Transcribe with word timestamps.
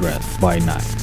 Kindred 0.00 0.40
by 0.40 0.58
Night. 0.60 0.99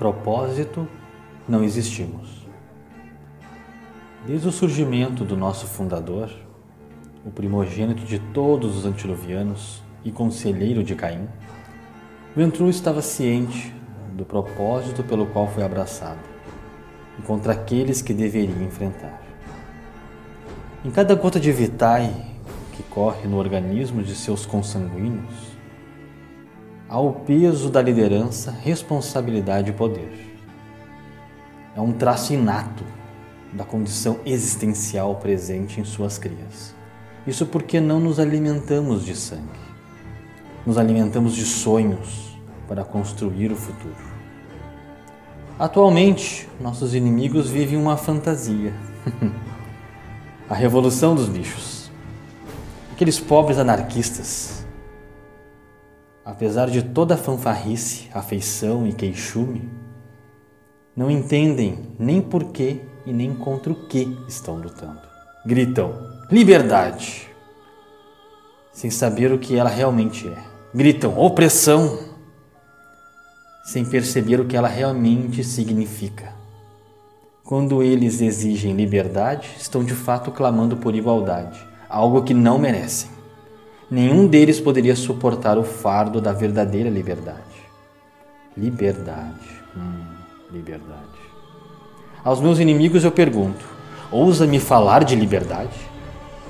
Propósito, 0.00 0.88
não 1.46 1.62
existimos. 1.62 2.48
Desde 4.26 4.48
o 4.48 4.50
surgimento 4.50 5.26
do 5.26 5.36
nosso 5.36 5.66
fundador, 5.66 6.30
o 7.22 7.30
primogênito 7.30 8.06
de 8.06 8.18
todos 8.18 8.78
os 8.78 8.86
antiluvianos 8.86 9.82
e 10.02 10.10
conselheiro 10.10 10.82
de 10.82 10.94
Caim, 10.94 11.28
Ventru 12.34 12.70
estava 12.70 13.02
ciente 13.02 13.74
do 14.14 14.24
propósito 14.24 15.04
pelo 15.04 15.26
qual 15.26 15.46
foi 15.46 15.62
abraçado 15.62 16.20
e 17.18 17.22
contra 17.22 17.52
aqueles 17.52 18.00
que 18.00 18.14
deveria 18.14 18.64
enfrentar. 18.64 19.20
Em 20.82 20.90
cada 20.90 21.14
gota 21.14 21.38
de 21.38 21.52
vitae 21.52 22.10
que 22.72 22.82
corre 22.84 23.28
no 23.28 23.36
organismo 23.36 24.02
de 24.02 24.14
seus 24.14 24.46
consanguíneos, 24.46 25.49
ao 26.90 27.12
peso 27.12 27.70
da 27.70 27.80
liderança, 27.80 28.50
responsabilidade 28.50 29.70
e 29.70 29.72
poder. 29.72 30.10
É 31.76 31.80
um 31.80 31.92
traço 31.92 32.34
inato 32.34 32.82
da 33.52 33.64
condição 33.64 34.18
existencial 34.26 35.14
presente 35.14 35.80
em 35.80 35.84
suas 35.84 36.18
crias. 36.18 36.74
Isso 37.24 37.46
porque 37.46 37.78
não 37.78 38.00
nos 38.00 38.18
alimentamos 38.18 39.04
de 39.04 39.14
sangue. 39.14 39.60
Nos 40.66 40.76
alimentamos 40.76 41.36
de 41.36 41.44
sonhos 41.44 42.36
para 42.66 42.82
construir 42.82 43.52
o 43.52 43.56
futuro. 43.56 44.10
Atualmente, 45.60 46.48
nossos 46.60 46.92
inimigos 46.92 47.48
vivem 47.48 47.78
uma 47.78 47.96
fantasia. 47.96 48.74
a 50.50 50.54
revolução 50.56 51.14
dos 51.14 51.28
bichos. 51.28 51.88
Aqueles 52.92 53.20
pobres 53.20 53.58
anarquistas 53.58 54.59
apesar 56.30 56.70
de 56.70 56.82
toda 56.82 57.14
a 57.14 57.18
fanfarrice, 57.18 58.08
afeição 58.14 58.86
e 58.86 58.92
queixume, 58.92 59.68
não 60.96 61.10
entendem 61.10 61.78
nem 61.98 62.20
por 62.20 62.44
que 62.52 62.80
e 63.04 63.12
nem 63.12 63.34
contra 63.34 63.72
o 63.72 63.88
que 63.88 64.16
estão 64.28 64.56
lutando. 64.56 65.00
Gritam: 65.44 65.92
liberdade! 66.30 67.28
Sem 68.72 68.90
saber 68.90 69.32
o 69.32 69.38
que 69.38 69.56
ela 69.56 69.68
realmente 69.68 70.28
é. 70.28 70.38
Gritam: 70.72 71.18
opressão! 71.18 71.98
Sem 73.64 73.84
perceber 73.84 74.40
o 74.40 74.46
que 74.46 74.56
ela 74.56 74.68
realmente 74.68 75.42
significa. 75.42 76.32
Quando 77.44 77.82
eles 77.82 78.20
exigem 78.20 78.74
liberdade, 78.74 79.50
estão 79.58 79.82
de 79.82 79.94
fato 79.94 80.30
clamando 80.30 80.76
por 80.76 80.94
igualdade, 80.94 81.60
algo 81.88 82.22
que 82.22 82.32
não 82.32 82.58
merecem. 82.58 83.19
Nenhum 83.90 84.28
deles 84.28 84.60
poderia 84.60 84.94
suportar 84.94 85.58
o 85.58 85.64
fardo 85.64 86.20
da 86.20 86.32
verdadeira 86.32 86.88
liberdade. 86.88 87.40
Liberdade. 88.56 89.50
Hum, 89.76 90.04
liberdade. 90.52 91.18
Aos 92.22 92.40
meus 92.40 92.60
inimigos 92.60 93.02
eu 93.02 93.10
pergunto: 93.10 93.64
ousa 94.12 94.46
me 94.46 94.60
falar 94.60 95.02
de 95.02 95.16
liberdade? 95.16 95.74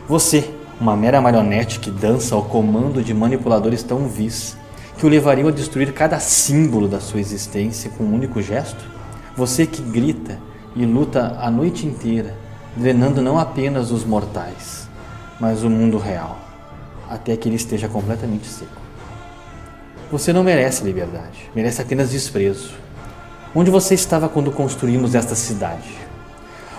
Você, 0.06 0.51
uma 0.78 0.95
mera 0.95 1.19
marionete 1.19 1.81
que 1.81 1.91
dança 1.91 2.34
ao 2.34 2.45
comando 2.45 3.03
de 3.03 3.15
manipuladores 3.15 3.83
tão 3.83 4.07
vis, 4.07 4.55
que 4.99 5.07
o 5.07 5.09
levariam 5.09 5.49
a 5.49 5.53
destruir 5.53 5.95
cada 5.95 6.21
símbolo 6.21 6.87
da 6.87 7.01
sua 7.01 7.21
existência 7.21 7.91
com 7.97 8.05
um 8.05 8.15
único 8.15 8.43
gesto? 8.43 8.84
Você 9.34 9.67
que 9.67 9.81
grita 9.81 10.39
e 10.77 10.84
luta 10.84 11.39
a 11.41 11.51
noite 11.51 11.87
inteira, 11.87 12.37
drenando 12.77 13.22
não 13.22 13.39
apenas 13.39 13.91
os 13.91 14.05
mortais, 14.05 14.91
mas 15.41 15.65
o 15.65 15.71
mundo 15.71 15.97
real 15.97 16.50
até 17.10 17.37
que 17.37 17.48
ele 17.48 17.56
esteja 17.56 17.88
completamente 17.88 18.47
seco. 18.47 18.71
Você 20.12 20.32
não 20.32 20.44
merece 20.44 20.84
liberdade, 20.84 21.50
merece 21.54 21.82
apenas 21.82 22.10
desprezo. 22.10 22.71
Onde 23.54 23.71
você 23.71 23.94
estava 23.94 24.28
quando 24.28 24.53
construímos 24.53 25.16
esta 25.16 25.34
cidade? 25.34 25.98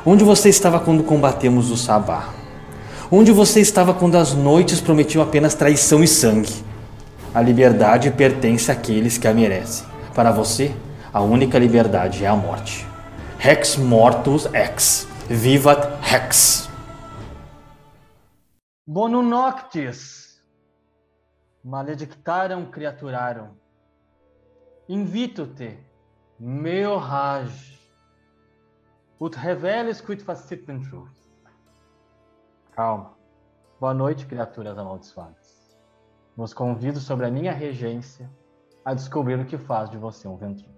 Onde 0.05 0.23
você 0.23 0.49
estava 0.49 0.79
quando 0.79 1.03
combatemos 1.03 1.69
o 1.69 1.75
Sabá? 1.75 2.29
Onde 3.11 3.31
você 3.33 3.59
estava 3.59 3.93
quando 3.93 4.15
as 4.15 4.33
noites 4.33 4.79
prometiam 4.79 5.21
apenas 5.21 5.53
traição 5.53 6.01
e 6.01 6.07
sangue? 6.07 6.63
A 7.35 7.41
liberdade 7.41 8.09
pertence 8.11 8.71
àqueles 8.71 9.17
que 9.17 9.27
a 9.27 9.33
merecem. 9.33 9.85
Para 10.15 10.31
você, 10.31 10.71
a 11.13 11.21
única 11.21 11.59
liberdade 11.59 12.23
é 12.23 12.27
a 12.27 12.35
morte. 12.35 12.87
Rex 13.37 13.75
mortus 13.75 14.47
ex. 14.53 15.07
Vivat 15.29 15.87
Rex. 16.01 16.70
Bonum 18.93 19.21
noctis 19.23 20.43
maledictaram 21.63 22.69
criaturaram. 22.69 23.57
Invito-te, 24.89 25.79
meu 26.37 26.97
raj, 26.97 27.79
ut 29.17 29.37
reveles 29.37 30.01
quid 30.01 30.21
facit 30.21 30.65
ventruth. 30.65 31.07
Calma. 32.73 33.15
Boa 33.79 33.93
noite, 33.93 34.25
criaturas 34.25 34.77
amaldiçoadas. 34.77 35.79
Vos 36.35 36.53
convido 36.53 36.99
sobre 36.99 37.25
a 37.25 37.31
minha 37.31 37.53
regência 37.53 38.29
a 38.83 38.93
descobrir 38.93 39.39
o 39.39 39.45
que 39.45 39.57
faz 39.57 39.89
de 39.89 39.97
você 39.97 40.27
um 40.27 40.35
ventru. 40.35 40.69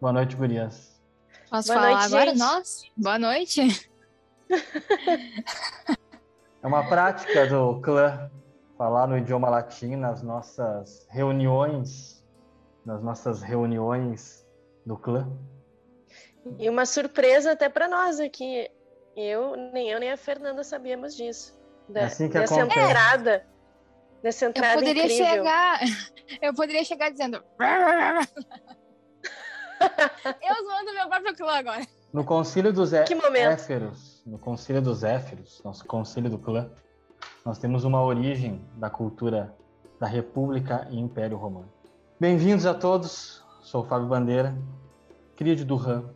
Boa 0.00 0.12
noite, 0.12 0.34
gurias. 0.34 1.00
Posso 1.48 1.68
Boa 1.68 1.80
falar 1.80 1.92
noite, 1.92 2.06
agora? 2.06 2.30
Gente. 2.30 2.38
Nossa, 2.40 2.86
boa 2.96 3.18
noite. 3.20 3.88
É 6.62 6.66
uma 6.66 6.88
prática 6.88 7.46
do 7.46 7.80
clã 7.80 8.30
falar 8.78 9.08
no 9.08 9.18
idioma 9.18 9.50
latino 9.50 9.96
nas 9.96 10.22
nossas 10.22 11.06
reuniões, 11.10 12.24
nas 12.86 13.02
nossas 13.02 13.42
reuniões 13.42 14.46
do 14.86 14.96
clã. 14.96 15.28
E 16.58 16.70
uma 16.70 16.86
surpresa 16.86 17.52
até 17.52 17.68
para 17.68 17.88
nós 17.88 18.20
aqui. 18.20 18.70
Eu, 19.16 19.56
nem 19.72 19.90
eu 19.90 19.98
nem 19.98 20.12
a 20.12 20.16
Fernanda 20.16 20.62
sabíamos 20.62 21.16
disso. 21.16 21.60
Da, 21.88 22.02
é 22.02 22.04
assim 22.04 22.28
que 22.28 22.38
dessa 22.38 22.54
acontece. 22.54 22.80
entrada. 22.80 23.46
Dessa 24.22 24.46
entrada 24.46 24.74
eu 24.74 24.78
poderia 24.78 25.04
incrível. 25.04 25.26
chegar, 25.26 25.80
eu 26.40 26.54
poderia 26.54 26.84
chegar 26.84 27.10
dizendo 27.10 27.42
Eu 30.40 30.54
zoando 30.64 30.94
meu 30.94 31.08
próprio 31.08 31.36
clã 31.36 31.54
agora. 31.54 31.84
No 32.12 32.24
concílio 32.24 32.72
dos 32.72 32.92
é 32.92 33.02
que 33.02 33.16
no 34.24 34.38
concílio 34.38 34.80
dos 34.80 35.02
Éferos, 35.02 35.60
nosso 35.64 35.84
concílio 35.84 36.30
do 36.30 36.38
clã, 36.38 36.70
nós 37.44 37.58
temos 37.58 37.84
uma 37.84 38.02
origem 38.02 38.64
da 38.76 38.88
cultura 38.88 39.54
da 39.98 40.06
República 40.06 40.86
e 40.90 40.98
Império 40.98 41.36
Romano. 41.36 41.68
Bem-vindos 42.20 42.64
a 42.64 42.72
todos, 42.72 43.44
sou 43.60 43.84
Fábio 43.84 44.08
Bandeira, 44.08 44.56
cria 45.34 45.56
de 45.56 45.64
Durham, 45.64 46.10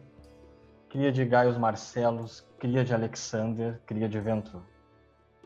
cria 0.89 1.11
de 1.11 1.25
Gaius 1.25 1.59
Marcelos, 1.59 2.47
cria 2.59 2.85
de 2.85 2.95
Alexander, 2.95 3.81
cria 3.85 4.09
de 4.09 4.21
Ventro. 4.21 4.63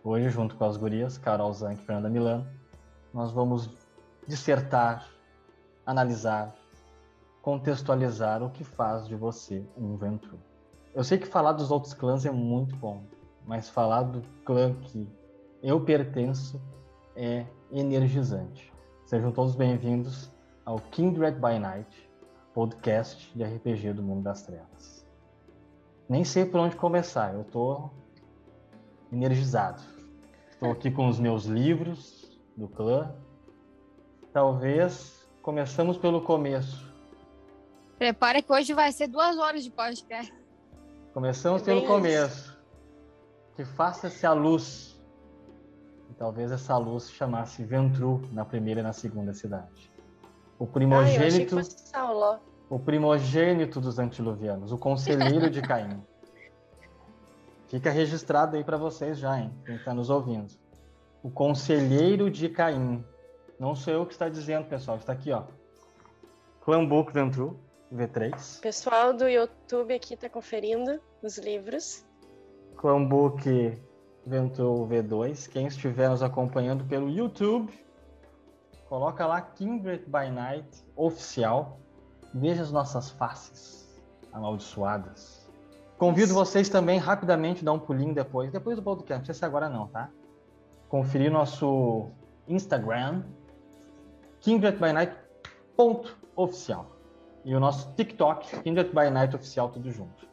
Hoje, 0.04 0.28
junto 0.28 0.54
com 0.56 0.64
as 0.64 0.76
gurias, 0.76 1.16
Carol 1.16 1.52
Zanck 1.52 1.80
e 1.80 1.84
Fernanda 1.84 2.10
Milano, 2.10 2.46
nós 3.12 3.32
vamos 3.32 3.70
dissertar, 4.26 5.08
analisar, 5.84 6.54
contextualizar 7.40 8.42
o 8.42 8.50
que 8.50 8.64
faz 8.64 9.08
de 9.08 9.16
você 9.16 9.64
um 9.76 9.96
Ventru. 9.96 10.38
Eu 10.92 11.04
sei 11.04 11.18
que 11.18 11.26
falar 11.26 11.52
dos 11.52 11.70
outros 11.70 11.94
clãs 11.94 12.26
é 12.26 12.32
muito 12.32 12.74
bom, 12.74 13.04
mas 13.46 13.68
falar 13.68 14.02
do 14.02 14.22
clã 14.44 14.74
que 14.74 15.08
eu 15.62 15.80
pertenço 15.80 16.60
é 17.14 17.46
energizante. 17.70 18.72
Sejam 19.06 19.30
todos 19.30 19.54
bem-vindos 19.54 20.32
ao 20.64 20.80
Kindred 20.90 21.38
by 21.38 21.60
Night, 21.60 22.10
podcast 22.52 23.30
de 23.36 23.44
RPG 23.44 23.92
do 23.92 24.02
mundo 24.02 24.24
das 24.24 24.42
trevas. 24.42 25.06
Nem 26.08 26.24
sei 26.24 26.44
por 26.44 26.58
onde 26.58 26.74
começar, 26.74 27.34
eu 27.34 27.42
estou 27.42 27.92
energizado. 29.12 29.80
Estou 30.50 30.72
aqui 30.72 30.90
com 30.90 31.06
os 31.06 31.20
meus 31.20 31.44
livros 31.44 32.36
do 32.56 32.66
clã. 32.66 33.14
Talvez 34.32 35.24
começamos 35.40 35.96
pelo 35.96 36.20
começo. 36.20 36.92
Prepara 37.96 38.42
que 38.42 38.52
hoje 38.52 38.74
vai 38.74 38.90
ser 38.90 39.06
duas 39.06 39.38
horas 39.38 39.62
de 39.62 39.70
podcast. 39.70 40.39
Começamos 41.12 41.62
pelo 41.62 41.86
começo. 41.86 42.58
Que 43.56 43.64
faça-se 43.64 44.26
a 44.26 44.32
luz 44.32 44.90
talvez 46.20 46.52
essa 46.52 46.76
luz 46.76 47.04
se 47.04 47.12
chamasse 47.12 47.64
Ventru 47.64 48.20
na 48.30 48.44
primeira 48.44 48.80
e 48.80 48.82
na 48.82 48.92
segunda 48.92 49.32
cidade. 49.32 49.90
Ah, 50.22 50.26
O 50.58 50.66
que 50.66 50.72
primogênito, 50.74 51.56
o 52.68 52.78
primogênito 52.78 53.80
dos 53.80 53.98
antiluvianos, 53.98 54.70
o 54.70 54.76
conselheiro 54.76 55.48
de 55.48 55.62
Caim. 55.62 56.02
Fica 57.68 57.90
registrado 57.90 58.56
aí 58.56 58.62
para 58.62 58.76
vocês 58.76 59.18
já, 59.18 59.40
hein? 59.40 59.50
Quem 59.64 59.76
está 59.76 59.94
nos 59.94 60.10
ouvindo. 60.10 60.52
O 61.22 61.30
conselheiro 61.30 62.30
de 62.30 62.50
Caim. 62.50 63.02
Não 63.58 63.74
sou 63.74 63.94
eu 63.94 64.04
que 64.04 64.12
está 64.12 64.28
dizendo, 64.28 64.66
pessoal. 64.66 64.98
Está 64.98 65.14
aqui, 65.14 65.32
ó. 65.32 65.44
Clambook 66.62 67.12
Ventru, 67.14 67.58
V3. 67.92 68.58
O 68.58 68.60
pessoal 68.60 69.12
do 69.12 69.28
YouTube 69.28 69.94
aqui 69.94 70.16
tá 70.16 70.28
conferindo 70.28 71.00
os 71.22 71.38
livros. 71.38 72.04
Chromebook 72.78 73.80
Ventru 74.24 74.86
V2. 74.86 75.48
Quem 75.48 75.66
estiver 75.66 76.08
nos 76.08 76.22
acompanhando 76.22 76.84
pelo 76.84 77.08
YouTube, 77.08 77.72
coloca 78.88 79.26
lá 79.26 79.40
Kindred 79.40 80.04
by 80.06 80.30
Night 80.30 80.84
oficial. 80.94 81.80
Veja 82.32 82.62
as 82.62 82.70
nossas 82.70 83.10
faces 83.10 84.00
amaldiçoadas. 84.32 85.48
Convido 85.98 86.32
vocês 86.32 86.68
também 86.68 86.98
rapidamente 86.98 87.62
a 87.62 87.64
dar 87.66 87.72
um 87.72 87.78
pulinho 87.78 88.14
depois, 88.14 88.50
depois 88.50 88.76
do 88.76 88.82
podcast, 88.82 89.18
não 89.18 89.24
precisa 89.24 89.38
ser 89.40 89.44
agora 89.44 89.68
não, 89.68 89.88
tá? 89.88 90.08
Conferir 90.88 91.30
nosso 91.30 92.08
Instagram, 92.48 93.24
Kindred 94.40 94.78
by 94.78 94.92
Night 94.92 95.14
ponto 95.76 96.16
oficial. 96.34 96.99
E 97.44 97.54
o 97.54 97.60
nosso 97.60 97.92
TikTok, 97.94 98.62
Kindred 98.62 98.90
by 98.90 99.10
Night 99.10 99.34
oficial, 99.34 99.70
tudo 99.70 99.90
junto. 99.90 100.28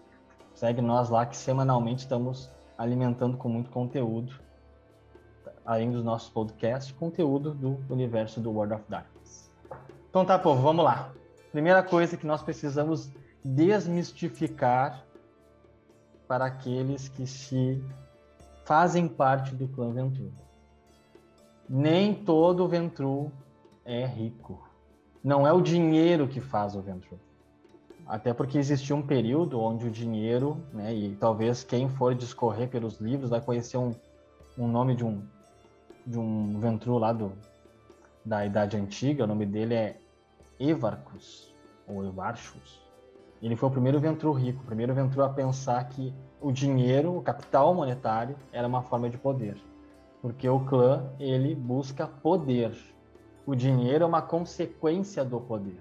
Segue 0.54 0.82
nós 0.82 1.10
lá 1.10 1.26
que 1.26 1.38
semanalmente 1.38 2.02
estamos 2.02 2.50
alimentando 2.78 3.38
com 3.38 3.48
muito 3.48 3.70
conteúdo, 3.70 4.34
além 5.66 5.92
dos 5.92 6.04
nossos 6.04 6.30
podcasts, 6.30 6.92
conteúdo 6.92 7.54
do 7.54 7.80
universo 7.90 8.40
do 8.40 8.52
World 8.52 8.74
of 8.74 8.84
Darkness. 8.90 9.52
Então 10.10 10.26
tá, 10.26 10.38
povo, 10.38 10.62
vamos 10.62 10.84
lá. 10.84 11.12
Primeira 11.52 11.82
coisa 11.82 12.18
que 12.18 12.26
nós 12.26 12.42
precisamos 12.42 13.12
desmistificar 13.44 15.06
para 16.28 16.46
aqueles 16.46 17.08
que 17.08 17.26
se 17.26 17.82
fazem 18.66 19.08
parte 19.08 19.56
do 19.56 19.68
clã 19.70 19.94
Ventru. 19.94 20.32
Nem 21.70 22.14
todo 22.14 22.68
Ventru 22.68 23.32
é 23.86 24.06
rico. 24.06 24.67
Não 25.24 25.48
é 25.48 25.52
o 25.52 25.62
dinheiro 25.62 26.28
que 26.28 26.40
faz 26.40 26.76
o 26.76 26.82
Ventru. 26.82 27.20
Até 28.06 28.34
porque 28.34 28.58
existia 28.58 28.96
um 28.96 29.02
período 29.02 29.60
onde 29.60 29.88
o 29.88 29.92
dinheiro, 29.92 30.58
né, 30.74 30.94
e 30.94 31.16
talvez 31.16 31.64
quem 31.64 31.90
for 31.90 32.16
discorrer 32.16 32.70
pelos 32.70 33.02
livros 33.02 33.30
vai 33.30 33.42
conhecer 33.42 33.78
um, 33.78 33.94
um 34.58 34.68
nome 34.68 34.96
de 34.96 35.04
um, 35.04 35.22
de 36.06 36.18
um 36.18 36.58
Ventru 36.60 36.98
lá 36.98 37.12
do, 37.12 37.34
da 38.24 38.46
Idade 38.46 38.78
Antiga, 38.78 39.26
o 39.26 39.28
nome 39.28 39.46
dele 39.46 39.74
é 39.74 39.98
Evarcus, 40.60 41.54
ou 41.88 42.06
Evarchus. 42.06 42.82
Ele 43.42 43.56
foi 43.56 43.70
o 43.70 43.72
primeiro 43.72 44.00
Ventru 44.00 44.32
rico, 44.32 44.64
o 44.64 44.66
primeiro 44.66 44.94
Ventru 44.94 45.24
a 45.24 45.30
pensar 45.30 45.84
que 45.90 46.14
o 46.42 46.52
dinheiro, 46.52 47.16
o 47.16 47.22
capital 47.22 47.74
monetário, 47.74 48.36
era 48.52 48.68
uma 48.68 48.82
forma 48.82 49.10
de 49.10 49.18
poder. 49.18 49.58
Porque 50.22 50.48
o 50.50 50.62
clã, 50.62 51.06
ele 51.20 51.54
busca 51.54 52.08
poder. 52.08 52.76
O 53.48 53.56
dinheiro 53.56 54.04
é 54.04 54.06
uma 54.06 54.22
consequência 54.22 55.24
do 55.24 55.40
poder. 55.40 55.80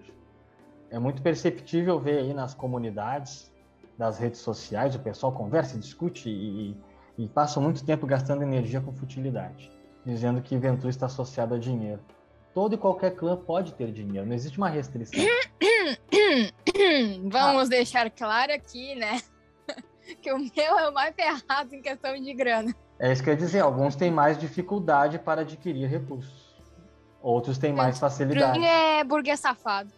É 0.89 1.01
muito 1.01 1.21
perceptível 1.21 1.99
ver 1.99 2.21
aí 2.21 2.33
nas 2.33 2.55
comunidades 2.55 3.53
das 3.99 4.21
redes 4.21 4.39
sociais, 4.39 4.95
o 4.95 5.01
pessoal 5.01 5.33
conversa, 5.33 5.77
discute 5.77 6.31
e, 6.31 6.77
e, 7.19 7.25
e 7.25 7.29
passa 7.29 7.59
muito 7.59 7.85
tempo 7.85 8.07
gastando 8.07 8.43
energia 8.43 8.81
com 8.81 8.93
futilidade, 8.93 9.69
dizendo 10.05 10.41
que 10.41 10.57
Ventru 10.57 10.89
está 10.89 11.07
associado 11.07 11.57
a 11.57 11.59
dinheiro. 11.59 12.01
Todo 12.55 12.77
e 12.77 12.79
qualquer 12.79 13.17
clã 13.17 13.37
pode 13.37 13.75
ter 13.75 13.91
dinheiro, 13.91 14.29
não 14.29 14.35
existe 14.35 14.59
uma 14.59 14.69
restrição. 14.69 15.19
Vamos 17.29 17.69
deixar 17.69 18.09
claro 18.13 18.53
aqui, 18.53 18.95
né? 18.95 19.21
Que 20.23 20.33
o 20.33 20.39
meu 20.39 20.79
é 20.79 20.89
o 20.89 20.95
mais 20.95 21.13
ferrado 21.17 21.75
em 21.75 21.83
questão 21.83 22.15
de 22.15 22.33
grana. 22.33 22.73
É 22.97 23.13
isso 23.13 23.25
que 23.25 23.29
eu 23.29 23.35
ia 23.35 23.39
dizer, 23.39 23.59
alguns 23.59 23.97
têm 23.97 24.09
mais 24.09 24.39
dificuldade 24.39 25.19
para 25.19 25.41
adquirir 25.41 25.89
recursos. 25.89 26.46
Outros 27.27 27.59
têm 27.59 27.73
mais 27.73 27.99
facilidade. 27.99 28.53
Bruno 28.53 28.65
é 28.65 29.03
burguês 29.03 29.41
safado. 29.41 29.91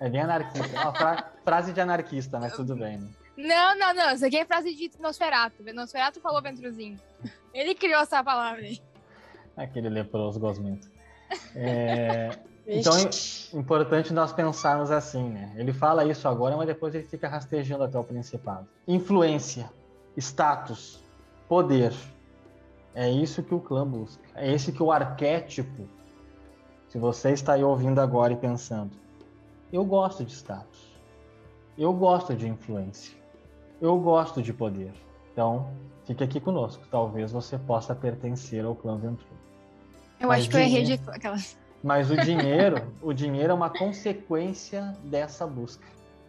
É 0.00 0.10
bem 0.10 0.20
anarquista. 0.20 0.76
É 0.76 0.80
uma 0.80 0.92
fra- 0.92 1.30
frase 1.44 1.72
de 1.72 1.80
anarquista, 1.80 2.40
mas 2.40 2.52
tudo 2.54 2.74
bem. 2.74 2.98
Né? 2.98 3.08
Não, 3.36 3.78
não, 3.78 3.94
não. 3.94 4.12
Isso 4.12 4.26
aqui 4.26 4.38
é 4.38 4.44
frase 4.44 4.74
de 4.74 4.90
Nosferato. 4.98 5.62
Nosferato 5.72 6.20
falou 6.20 6.42
Ventruzinho. 6.42 6.98
Ele 7.54 7.76
criou 7.76 8.00
essa 8.02 8.24
palavra 8.24 8.62
aí. 8.62 8.80
Aquele 9.56 9.88
leproso 9.88 10.40
gosmento. 10.40 10.90
É, 11.54 12.36
Então, 12.66 12.92
importante 13.54 14.12
nós 14.12 14.32
pensarmos 14.32 14.90
assim, 14.90 15.28
né? 15.28 15.52
Ele 15.56 15.72
fala 15.72 16.04
isso 16.04 16.26
agora, 16.26 16.56
mas 16.56 16.66
depois 16.66 16.92
ele 16.94 17.04
fica 17.04 17.28
rastejando 17.28 17.84
até 17.84 17.96
o 17.98 18.04
Principado. 18.04 18.66
Influência, 18.88 19.70
status, 20.16 21.00
poder. 21.48 21.92
É 22.94 23.10
isso 23.10 23.42
que 23.42 23.54
o 23.54 23.60
clã 23.60 23.86
busca. 23.86 24.22
É 24.34 24.52
esse 24.52 24.72
que 24.72 24.82
o 24.82 24.92
arquétipo. 24.92 25.88
Se 26.88 26.98
você 26.98 27.30
está 27.30 27.54
aí 27.54 27.64
ouvindo 27.64 28.00
agora 28.00 28.32
e 28.32 28.36
pensando, 28.36 28.90
eu 29.72 29.84
gosto 29.84 30.24
de 30.24 30.32
status. 30.32 30.92
Eu 31.78 31.92
gosto 31.94 32.34
de 32.34 32.46
influência. 32.46 33.16
Eu 33.80 33.98
gosto 33.98 34.42
de 34.42 34.52
poder. 34.52 34.92
Então, 35.32 35.72
fique 36.04 36.22
aqui 36.22 36.38
conosco. 36.38 36.84
Talvez 36.90 37.32
você 37.32 37.58
possa 37.58 37.94
pertencer 37.94 38.64
ao 38.64 38.74
clã 38.74 38.98
Ventru. 38.98 39.26
Eu 40.20 40.28
Mas 40.28 40.40
acho 40.40 40.50
que 40.50 40.56
eu 40.56 40.60
errei 40.60 40.82
de. 40.84 41.00
Aquelas... 41.08 41.58
Mas 41.82 42.10
o 42.10 42.16
dinheiro, 42.20 42.92
o 43.00 43.12
dinheiro 43.14 43.52
é 43.52 43.54
uma 43.54 43.70
consequência 43.70 44.94
dessa 45.04 45.46
busca. 45.46 45.86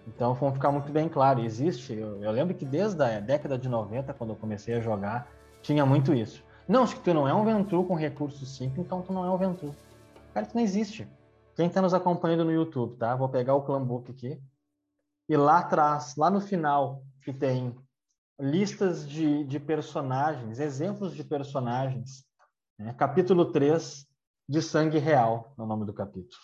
Então, 0.08 0.34
vamos 0.34 0.56
ficar 0.56 0.72
muito 0.72 0.92
bem 0.92 1.08
claro, 1.08 1.40
existe, 1.40 1.94
eu, 1.94 2.22
eu 2.22 2.30
lembro 2.32 2.54
que 2.54 2.66
desde 2.66 3.02
a 3.02 3.22
década 3.22 3.58
de 3.58 3.70
90, 3.70 4.14
quando 4.14 4.32
eu 4.32 4.36
comecei 4.36 4.76
a 4.76 4.82
jogar, 4.82 5.32
tinha 5.62 5.86
muito 5.86 6.14
isso. 6.14 6.44
Não, 6.68 6.88
se 6.88 7.00
tu 7.00 7.14
não 7.14 7.28
é 7.28 7.34
um 7.34 7.44
Ventru 7.44 7.84
com 7.84 7.96
recursos 7.96 8.56
simples, 8.56 8.86
então 8.86 9.02
tu 9.02 9.12
não 9.12 9.26
é 9.26 9.30
um 9.30 9.38
Ventru. 9.38 9.76
Cara, 10.34 10.46
isso 10.46 10.56
não 10.56 10.64
existe. 10.64 11.08
Quem 11.56 11.68
está 11.68 11.82
nos 11.82 11.94
acompanhando 11.94 12.46
no 12.46 12.52
YouTube, 12.52 12.98
tá? 12.98 13.16
Vou 13.16 13.30
pegar 13.30 13.54
o 13.54 13.62
Clambook 13.62 14.12
aqui. 14.12 14.42
E 15.30 15.38
lá 15.38 15.60
atrás, 15.60 16.16
lá 16.16 16.30
no 16.30 16.42
final, 16.42 17.04
que 17.22 17.34
tem 17.34 17.76
listas 18.40 19.08
de, 19.08 19.44
de 19.44 19.60
personagens, 19.60 20.60
exemplos 20.60 21.14
de 21.14 21.24
personagens. 21.24 22.26
né? 22.78 22.94
Capítulo 22.94 23.52
3, 23.52 24.08
de 24.48 24.62
Sangue 24.62 25.00
Real, 25.00 25.54
é 25.58 25.62
o 25.62 25.66
nome 25.66 25.86
do 25.86 25.94
capítulo. 25.94 26.42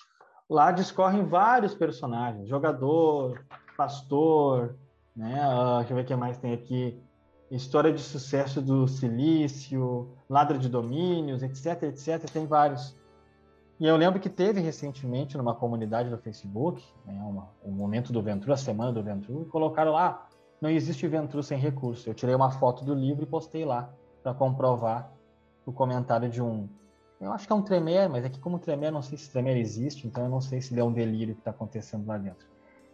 Lá 0.49 0.71
discorrem 0.71 1.25
vários 1.25 1.75
personagens, 1.75 2.47
jogador, 2.47 3.45
pastor, 3.77 4.77
né? 5.15 5.39
Ah, 5.41 5.77
deixa 5.79 5.93
eu 5.93 5.95
ver 5.95 6.03
o 6.03 6.05
que 6.05 6.15
mais 6.15 6.37
tem 6.37 6.53
aqui. 6.53 7.01
História 7.51 7.91
de 7.91 8.01
sucesso 8.01 8.61
do 8.61 8.87
Silício, 8.87 10.09
Ladra 10.29 10.57
de 10.57 10.69
Domínios, 10.69 11.41
etc, 11.41 11.83
etc, 11.83 12.29
tem 12.29 12.45
vários. 12.45 12.95
E 13.79 13.85
eu 13.85 13.95
lembro 13.95 14.19
que 14.19 14.29
teve 14.29 14.59
recentemente 14.59 15.37
numa 15.37 15.55
comunidade 15.55 16.09
do 16.09 16.17
Facebook, 16.17 16.83
né, 17.05 17.19
uma, 17.23 17.49
um 17.63 17.71
momento 17.71 18.13
do 18.13 18.21
Ventru, 18.21 18.53
a 18.53 18.57
semana 18.57 18.91
do 18.91 19.01
Ventru, 19.01 19.41
e 19.41 19.45
colocaram 19.45 19.93
lá, 19.93 20.27
não 20.61 20.69
existe 20.69 21.07
Ventru 21.07 21.41
sem 21.41 21.57
recurso. 21.57 22.09
Eu 22.09 22.13
tirei 22.13 22.35
uma 22.35 22.51
foto 22.51 22.83
do 22.85 22.93
livro 22.93 23.23
e 23.23 23.25
postei 23.25 23.65
lá 23.65 23.89
para 24.21 24.33
comprovar 24.33 25.11
o 25.65 25.71
comentário 25.71 26.29
de 26.29 26.41
um 26.41 26.67
eu 27.19 27.33
acho 27.33 27.45
que 27.45 27.51
é 27.51 27.55
um 27.55 27.61
Tremere, 27.61 28.09
mas 28.09 28.23
aqui 28.23 28.39
como 28.39 28.57
Tremere, 28.57 28.93
não 28.93 29.01
sei 29.01 29.17
se 29.17 29.29
Tremere 29.29 29.59
existe, 29.59 30.07
então 30.07 30.23
eu 30.23 30.29
não 30.29 30.39
sei 30.39 30.61
se 30.61 30.77
é 30.79 30.83
um 30.83 30.91
delírio 30.91 31.35
que 31.35 31.41
está 31.41 31.51
acontecendo 31.51 32.07
lá 32.07 32.17
dentro. 32.17 32.47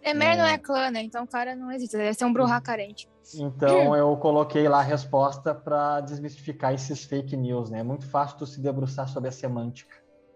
Temer 0.06 0.38
não 0.38 0.46
é 0.46 0.56
clã, 0.60 0.92
né? 0.92 1.02
Então 1.02 1.24
o 1.24 1.28
cara 1.28 1.56
não 1.56 1.72
existe. 1.72 1.98
Deve 1.98 2.14
ser 2.14 2.26
um 2.26 2.32
Bruhá 2.32 2.62
carente. 2.62 3.10
Então 3.34 3.96
eu 3.96 4.16
coloquei 4.18 4.70
lá 4.70 4.78
a 4.78 4.84
resposta 4.84 5.56
para 5.56 6.00
desmistificar 6.02 6.76
esses 6.76 7.04
fake 7.04 7.36
news, 7.36 7.72
né? 7.72 7.80
É 7.80 7.84
muito 7.84 8.08
fácil 8.08 8.38
tu 8.38 8.46
se 8.46 8.62
debruçar 8.62 9.10
sobre 9.10 9.30
a 9.30 9.32
semântica, 9.32 9.96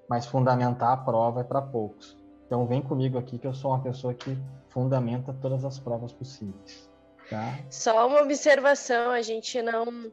mas 0.09 0.25
fundamentar 0.25 0.91
a 0.93 0.97
prova 0.97 1.41
é 1.41 1.43
para 1.43 1.61
poucos. 1.61 2.17
Então 2.47 2.65
vem 2.65 2.81
comigo 2.81 3.19
aqui 3.19 3.37
que 3.37 3.45
eu 3.45 3.53
sou 3.53 3.69
uma 3.69 3.79
pessoa 3.79 4.11
que 4.11 4.35
fundamenta 4.69 5.31
todas 5.39 5.63
as 5.63 5.77
provas 5.77 6.11
possíveis, 6.11 6.89
tá? 7.29 7.59
Só 7.69 8.07
uma 8.07 8.21
observação, 8.23 9.11
a 9.11 9.21
gente 9.21 9.61
não 9.61 10.11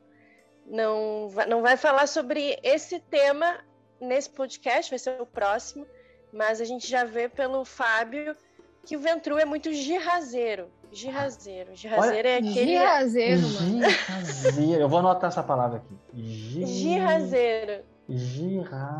não 0.66 1.30
vai, 1.30 1.46
não 1.46 1.62
vai 1.62 1.78
falar 1.78 2.06
sobre 2.06 2.58
esse 2.62 3.00
tema 3.00 3.60
nesse 3.98 4.28
podcast, 4.28 4.90
vai 4.90 4.98
ser 4.98 5.18
o 5.18 5.25
próximo, 5.25 5.86
mas 6.30 6.60
a 6.60 6.64
gente 6.64 6.86
já 6.86 7.04
vê 7.04 7.26
pelo 7.26 7.64
Fábio 7.64 8.36
que 8.87 8.97
o 8.97 9.00
Ventru 9.00 9.37
é 9.38 9.45
muito 9.45 9.71
girrazeiro. 9.73 10.69
Girrazeiro. 10.93 11.75
Girrazeiro 11.75 12.28
é 12.28 12.37
aquele. 12.37 12.52
Girazeiro, 12.55 13.43
mano. 13.43 13.90
Girrazeiro. 13.90 14.81
Eu 14.81 14.88
vou 14.88 15.00
anotar 15.00 15.28
essa 15.28 15.43
palavra 15.43 15.78
aqui. 15.78 15.95
Gi- 16.14 16.64
Girrazeiro. 16.66 17.83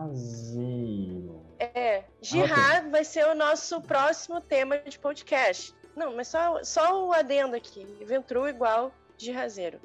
Girrazeiro. 0.07 1.41
É. 1.59 2.05
Girrar 2.21 2.91
vai 2.91 3.05
ser 3.05 3.27
o 3.27 3.35
nosso 3.35 3.81
próximo 3.81 4.41
tema 4.41 4.77
de 4.79 4.99
podcast. 4.99 5.75
Não, 5.97 6.15
mas 6.15 6.29
só, 6.29 6.63
só 6.63 7.07
o 7.07 7.13
adendo 7.13 7.57
aqui. 7.57 7.87
Ventru 8.05 8.47
igual 8.49 8.93
girrazeiro. 9.17 9.79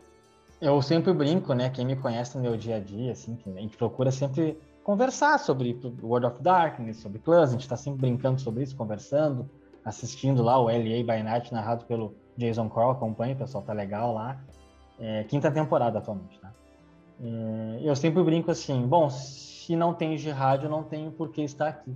Eu 0.59 0.81
sempre 0.81 1.13
brinco, 1.13 1.53
né? 1.53 1.69
Quem 1.69 1.85
me 1.85 1.95
conhece 1.95 2.35
no 2.35 2.43
meu 2.43 2.57
dia 2.57 2.75
a 2.75 2.79
dia, 2.79 3.13
assim, 3.13 3.35
que 3.35 3.49
a 3.49 3.61
gente 3.61 3.77
procura 3.77 4.11
sempre 4.11 4.59
conversar 4.83 5.39
sobre 5.39 5.79
World 6.03 6.25
of 6.27 6.41
Darkness, 6.41 6.97
sobre 6.97 7.19
clãs, 7.19 7.49
a 7.49 7.53
gente 7.53 7.61
está 7.61 7.77
sempre 7.77 8.01
brincando 8.01 8.41
sobre 8.41 8.63
isso, 8.63 8.75
conversando, 8.75 9.49
assistindo 9.83 10.43
lá 10.43 10.59
o 10.59 10.65
LA 10.65 11.03
by 11.03 11.23
Night 11.23 11.53
narrado 11.53 11.85
pelo 11.85 12.15
Jason 12.37 12.69
Crow, 12.69 12.91
acompanha, 12.91 13.33
o 13.33 13.37
pessoal 13.37 13.63
tá 13.63 13.73
legal 13.73 14.13
lá. 14.13 14.39
É, 14.99 15.23
quinta 15.23 15.51
temporada 15.51 15.99
atualmente, 15.99 16.39
tá? 16.39 16.51
É, 17.21 17.79
eu 17.81 17.95
sempre 17.95 18.23
brinco 18.23 18.51
assim, 18.51 18.85
bom, 18.87 19.09
se 19.09 19.75
não 19.75 19.93
tem 19.93 20.17
jihad, 20.17 20.63
eu 20.63 20.69
não 20.69 20.83
tenho 20.83 21.11
por 21.11 21.29
que 21.29 21.41
estar 21.41 21.67
aqui. 21.67 21.95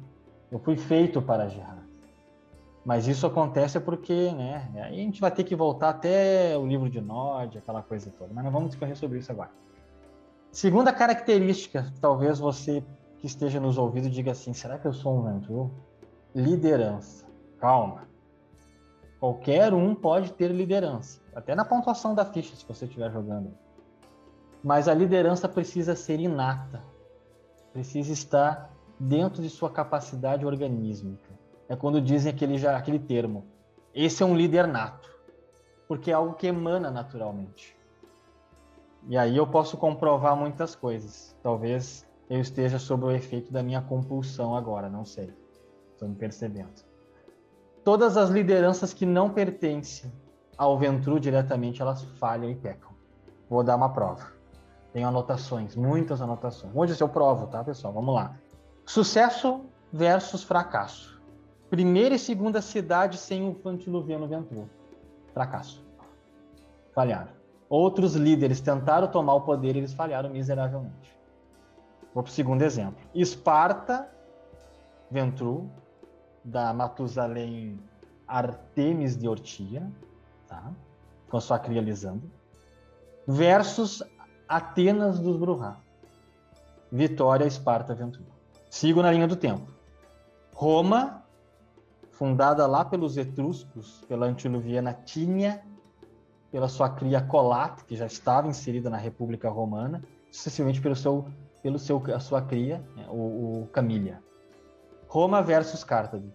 Eu 0.52 0.60
fui 0.60 0.78
feito 0.78 1.22
para 1.22 1.48
jihad. 1.48 1.86
Mas 2.86 3.08
isso 3.08 3.26
acontece 3.26 3.80
porque, 3.80 4.32
né? 4.32 4.70
Aí 4.76 5.00
a 5.00 5.04
gente 5.04 5.20
vai 5.20 5.32
ter 5.32 5.44
que 5.44 5.56
voltar 5.56 5.90
até 5.90 6.56
o 6.56 6.66
livro 6.68 6.88
de 6.88 7.02
Nod, 7.02 7.58
aquela 7.58 7.82
coisa 7.82 8.12
toda. 8.12 8.32
Mas 8.32 8.44
não 8.44 8.52
vamos 8.52 8.70
discorrer 8.70 8.96
sobre 8.96 9.18
isso 9.18 9.32
agora. 9.32 9.50
Segunda 10.52 10.94
característica, 10.94 11.92
talvez 12.00 12.38
você 12.38 12.84
que 13.18 13.26
esteja 13.26 13.60
nos 13.60 13.80
ouvindo 13.80 14.08
diga 14.08 14.32
assim: 14.32 14.54
será 14.54 14.78
que 14.78 14.86
eu 14.86 14.94
sou 14.94 15.18
um 15.18 15.24
Ventru? 15.24 15.72
Liderança. 16.36 17.25
Calma. 17.60 18.08
Qualquer 19.20 19.74
um 19.74 19.96
pode 19.96 20.34
ter 20.34 20.52
liderança, 20.52 21.22
até 21.34 21.56
na 21.56 21.66
pontuação 21.66 22.14
da 22.14 22.26
ficha, 22.26 22.56
se 22.56 22.66
você 22.66 22.86
estiver 22.86 23.12
jogando. 23.12 23.58
Mas 24.64 24.88
a 24.88 24.94
liderança 24.94 25.48
precisa 25.48 25.96
ser 25.96 26.20
inata, 26.20 26.84
precisa 27.72 28.12
estar 28.12 28.72
dentro 29.00 29.42
de 29.42 29.50
sua 29.50 29.70
capacidade 29.70 30.46
organísmica. 30.46 31.34
É 31.68 31.76
quando 31.76 32.00
dizem 32.00 32.32
aquele, 32.32 32.58
já, 32.58 32.78
aquele 32.78 33.00
termo. 33.00 33.46
Esse 33.94 34.22
é 34.22 34.26
um 34.26 34.36
líder 34.36 34.68
nato, 34.68 35.10
porque 35.88 36.12
é 36.12 36.14
algo 36.14 36.36
que 36.36 36.48
emana 36.48 36.92
naturalmente. 36.92 37.76
E 39.08 39.18
aí 39.18 39.38
eu 39.38 39.48
posso 39.48 39.78
comprovar 39.78 40.36
muitas 40.36 40.76
coisas. 40.76 41.36
Talvez 41.42 42.08
eu 42.30 42.40
esteja 42.40 42.78
sob 42.78 43.06
o 43.06 43.12
efeito 43.12 43.52
da 43.52 43.64
minha 43.64 43.82
compulsão 43.82 44.56
agora, 44.56 44.90
não 44.90 45.06
sei. 45.06 45.34
Estou 45.94 46.10
me 46.10 46.16
percebendo. 46.16 46.85
Todas 47.86 48.18
as 48.18 48.32
lideranças 48.32 48.96
que 48.96 49.06
não 49.06 49.30
pertencem 49.30 50.12
ao 50.58 50.76
Ventru 50.76 51.20
diretamente, 51.20 51.84
elas 51.84 52.04
falham 52.20 52.50
e 52.50 52.56
pecam. 52.56 52.90
Vou 53.48 53.64
dar 53.64 53.76
uma 53.76 53.94
prova. 53.94 54.34
Tenho 54.92 55.08
anotações, 55.08 55.76
muitas 55.76 56.20
anotações. 56.20 56.74
Hoje 56.76 57.00
eu 57.00 57.08
provo, 57.08 57.46
tá, 57.46 57.64
pessoal? 57.64 57.94
Vamos 57.94 58.16
lá. 58.16 58.36
Sucesso 58.88 59.62
versus 59.94 60.42
fracasso. 60.44 61.22
Primeira 61.70 62.16
e 62.16 62.20
segunda 62.20 62.60
cidade 62.60 63.20
sem 63.20 63.48
o 63.48 63.54
Fantiluviano 63.54 64.28
Ventru. 64.28 64.68
Fracasso. 65.32 65.86
Falharam. 66.92 67.34
Outros 67.70 68.16
líderes 68.16 68.62
tentaram 68.62 69.08
tomar 69.10 69.36
o 69.36 69.42
poder 69.42 69.76
e 69.76 69.80
eles 69.80 69.94
falharam 69.94 70.32
miseravelmente. 70.32 71.16
Vou 72.16 72.24
para 72.24 72.32
o 72.32 72.34
segundo 72.34 72.64
exemplo. 72.64 72.98
Esparta, 73.14 74.10
Ventru, 75.12 75.70
da 76.46 76.72
Matusalém 76.72 77.80
Artemis 78.28 79.18
de 79.18 79.28
Ortia, 79.28 79.92
tá? 80.48 80.72
com 81.30 81.40
sua 81.42 81.58
cria 81.58 81.82
Lisandro, 81.82 82.30
versus 83.28 84.04
Atenas 84.48 85.20
dos 85.20 85.38
Bruhá. 85.38 85.78
Vitória, 86.92 87.46
Esparta, 87.46 87.94
Aventura. 87.94 88.30
Sigo 88.70 89.02
na 89.02 89.12
linha 89.12 89.28
do 89.28 89.36
tempo. 89.36 89.68
Roma, 90.54 91.24
fundada 92.12 92.66
lá 92.68 92.86
pelos 92.86 93.18
etruscos, 93.18 94.06
pela 94.08 94.28
antiluviana 94.28 94.94
Tínia, 94.94 95.64
pela 96.52 96.70
sua 96.70 96.90
cria 96.90 97.22
Colate, 97.22 97.84
que 97.84 97.96
já 97.96 98.06
estava 98.06 98.48
inserida 98.48 98.90
na 98.90 98.98
República 98.98 99.50
Romana, 99.50 100.02
sucessivamente 100.32 100.80
pelo 100.80 100.96
seu, 100.96 101.28
pelo 101.62 101.80
seu, 101.80 102.02
a 102.14 102.20
sua 102.20 102.42
cria, 102.42 102.82
né, 102.96 103.08
o, 103.10 103.64
o. 103.64 103.70
Roma 105.16 105.42
versus 105.42 105.82
Cartago. 105.82 106.30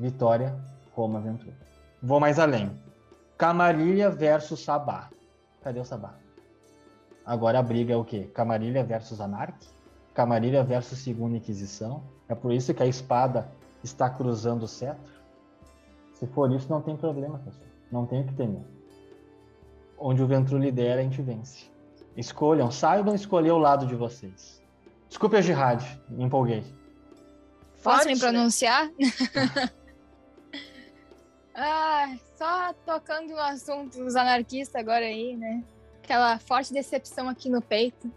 Vitória, 0.00 0.58
Roma, 0.94 1.20
Ventura. 1.20 1.54
Vou 2.02 2.18
mais 2.18 2.38
além. 2.38 2.70
Camarilha 3.36 4.08
versus 4.08 4.64
Sabá. 4.64 5.10
Cadê 5.60 5.78
o 5.78 5.84
Sabá? 5.84 6.14
Agora 7.26 7.58
a 7.58 7.62
briga 7.62 7.92
é 7.92 7.96
o 7.98 8.02
quê? 8.02 8.30
Camarilha 8.32 8.82
versus 8.82 9.20
Anarque? 9.20 9.68
Camarilha 10.14 10.64
versus 10.64 11.00
Segunda 11.00 11.36
Inquisição? 11.36 12.02
É 12.26 12.34
por 12.34 12.50
isso 12.50 12.72
que 12.72 12.82
a 12.82 12.86
espada 12.86 13.46
está 13.82 14.08
cruzando 14.08 14.62
o 14.62 14.68
cetro? 14.68 15.12
Se 16.14 16.26
for 16.26 16.50
isso, 16.50 16.70
não 16.70 16.80
tem 16.80 16.96
problema, 16.96 17.38
pessoal. 17.40 17.66
Não 17.92 18.06
tem 18.06 18.22
o 18.22 18.26
que 18.26 18.32
temer. 18.32 18.64
Onde 19.98 20.22
o 20.22 20.26
Ventru 20.26 20.56
lidera, 20.56 21.02
a 21.02 21.04
gente 21.04 21.20
vence. 21.20 21.70
Escolham, 22.16 22.70
saibam 22.70 23.14
escolher 23.14 23.50
o 23.50 23.58
lado 23.58 23.86
de 23.86 23.94
vocês. 23.94 24.62
Desculpe 25.10 25.36
a 25.36 25.42
jihad, 25.42 25.84
me 26.08 26.24
empolguei. 26.24 26.64
Posso 27.84 28.06
me 28.06 28.14
né? 28.14 28.20
pronunciar? 28.20 28.90
ah, 31.54 32.16
só 32.34 32.72
tocando 32.86 33.28
no 33.28 33.38
assunto 33.38 33.98
dos 33.98 34.16
anarquistas 34.16 34.80
agora 34.80 35.04
aí, 35.04 35.36
né? 35.36 35.62
Aquela 36.02 36.38
forte 36.38 36.72
decepção 36.72 37.28
aqui 37.28 37.50
no 37.50 37.60
peito. 37.60 38.10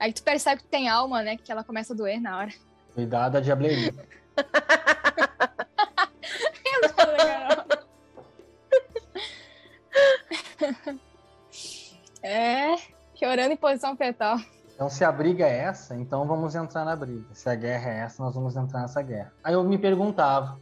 Aí 0.00 0.14
tu 0.14 0.22
percebe 0.22 0.62
que 0.62 0.68
tem 0.68 0.88
alma, 0.88 1.22
né? 1.22 1.36
Que 1.36 1.52
ela 1.52 1.62
começa 1.62 1.92
a 1.92 1.96
doer 1.96 2.22
na 2.22 2.38
hora. 2.38 2.52
Cuidado 2.94 3.36
a 3.36 3.40
diableria. 3.40 3.94
é, 12.22 12.76
chorando 13.14 13.52
em 13.52 13.56
posição 13.56 13.94
fetal. 13.94 14.38
Então, 14.82 14.90
se 14.90 15.04
a 15.04 15.12
briga 15.12 15.46
é 15.46 15.58
essa, 15.58 15.94
então 15.94 16.26
vamos 16.26 16.56
entrar 16.56 16.84
na 16.84 16.96
briga. 16.96 17.24
Se 17.34 17.48
a 17.48 17.54
guerra 17.54 17.88
é 17.88 17.98
essa, 18.00 18.20
nós 18.20 18.34
vamos 18.34 18.56
entrar 18.56 18.80
nessa 18.80 19.00
guerra. 19.00 19.32
Aí 19.44 19.54
eu 19.54 19.62
me 19.62 19.78
perguntava, 19.78 20.58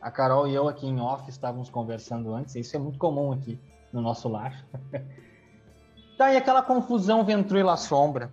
a 0.00 0.10
Carol 0.10 0.48
e 0.48 0.54
eu 0.54 0.66
aqui 0.66 0.86
em 0.86 0.98
off 0.98 1.28
estávamos 1.28 1.68
conversando 1.68 2.32
antes, 2.32 2.54
isso 2.54 2.74
é 2.74 2.78
muito 2.78 2.98
comum 2.98 3.32
aqui 3.32 3.60
no 3.92 4.00
nosso 4.00 4.30
lar. 4.30 4.64
tá, 6.16 6.32
e 6.32 6.38
aquela 6.38 6.62
confusão 6.62 7.22
Ventrilo 7.22 7.76
Sombra. 7.76 8.32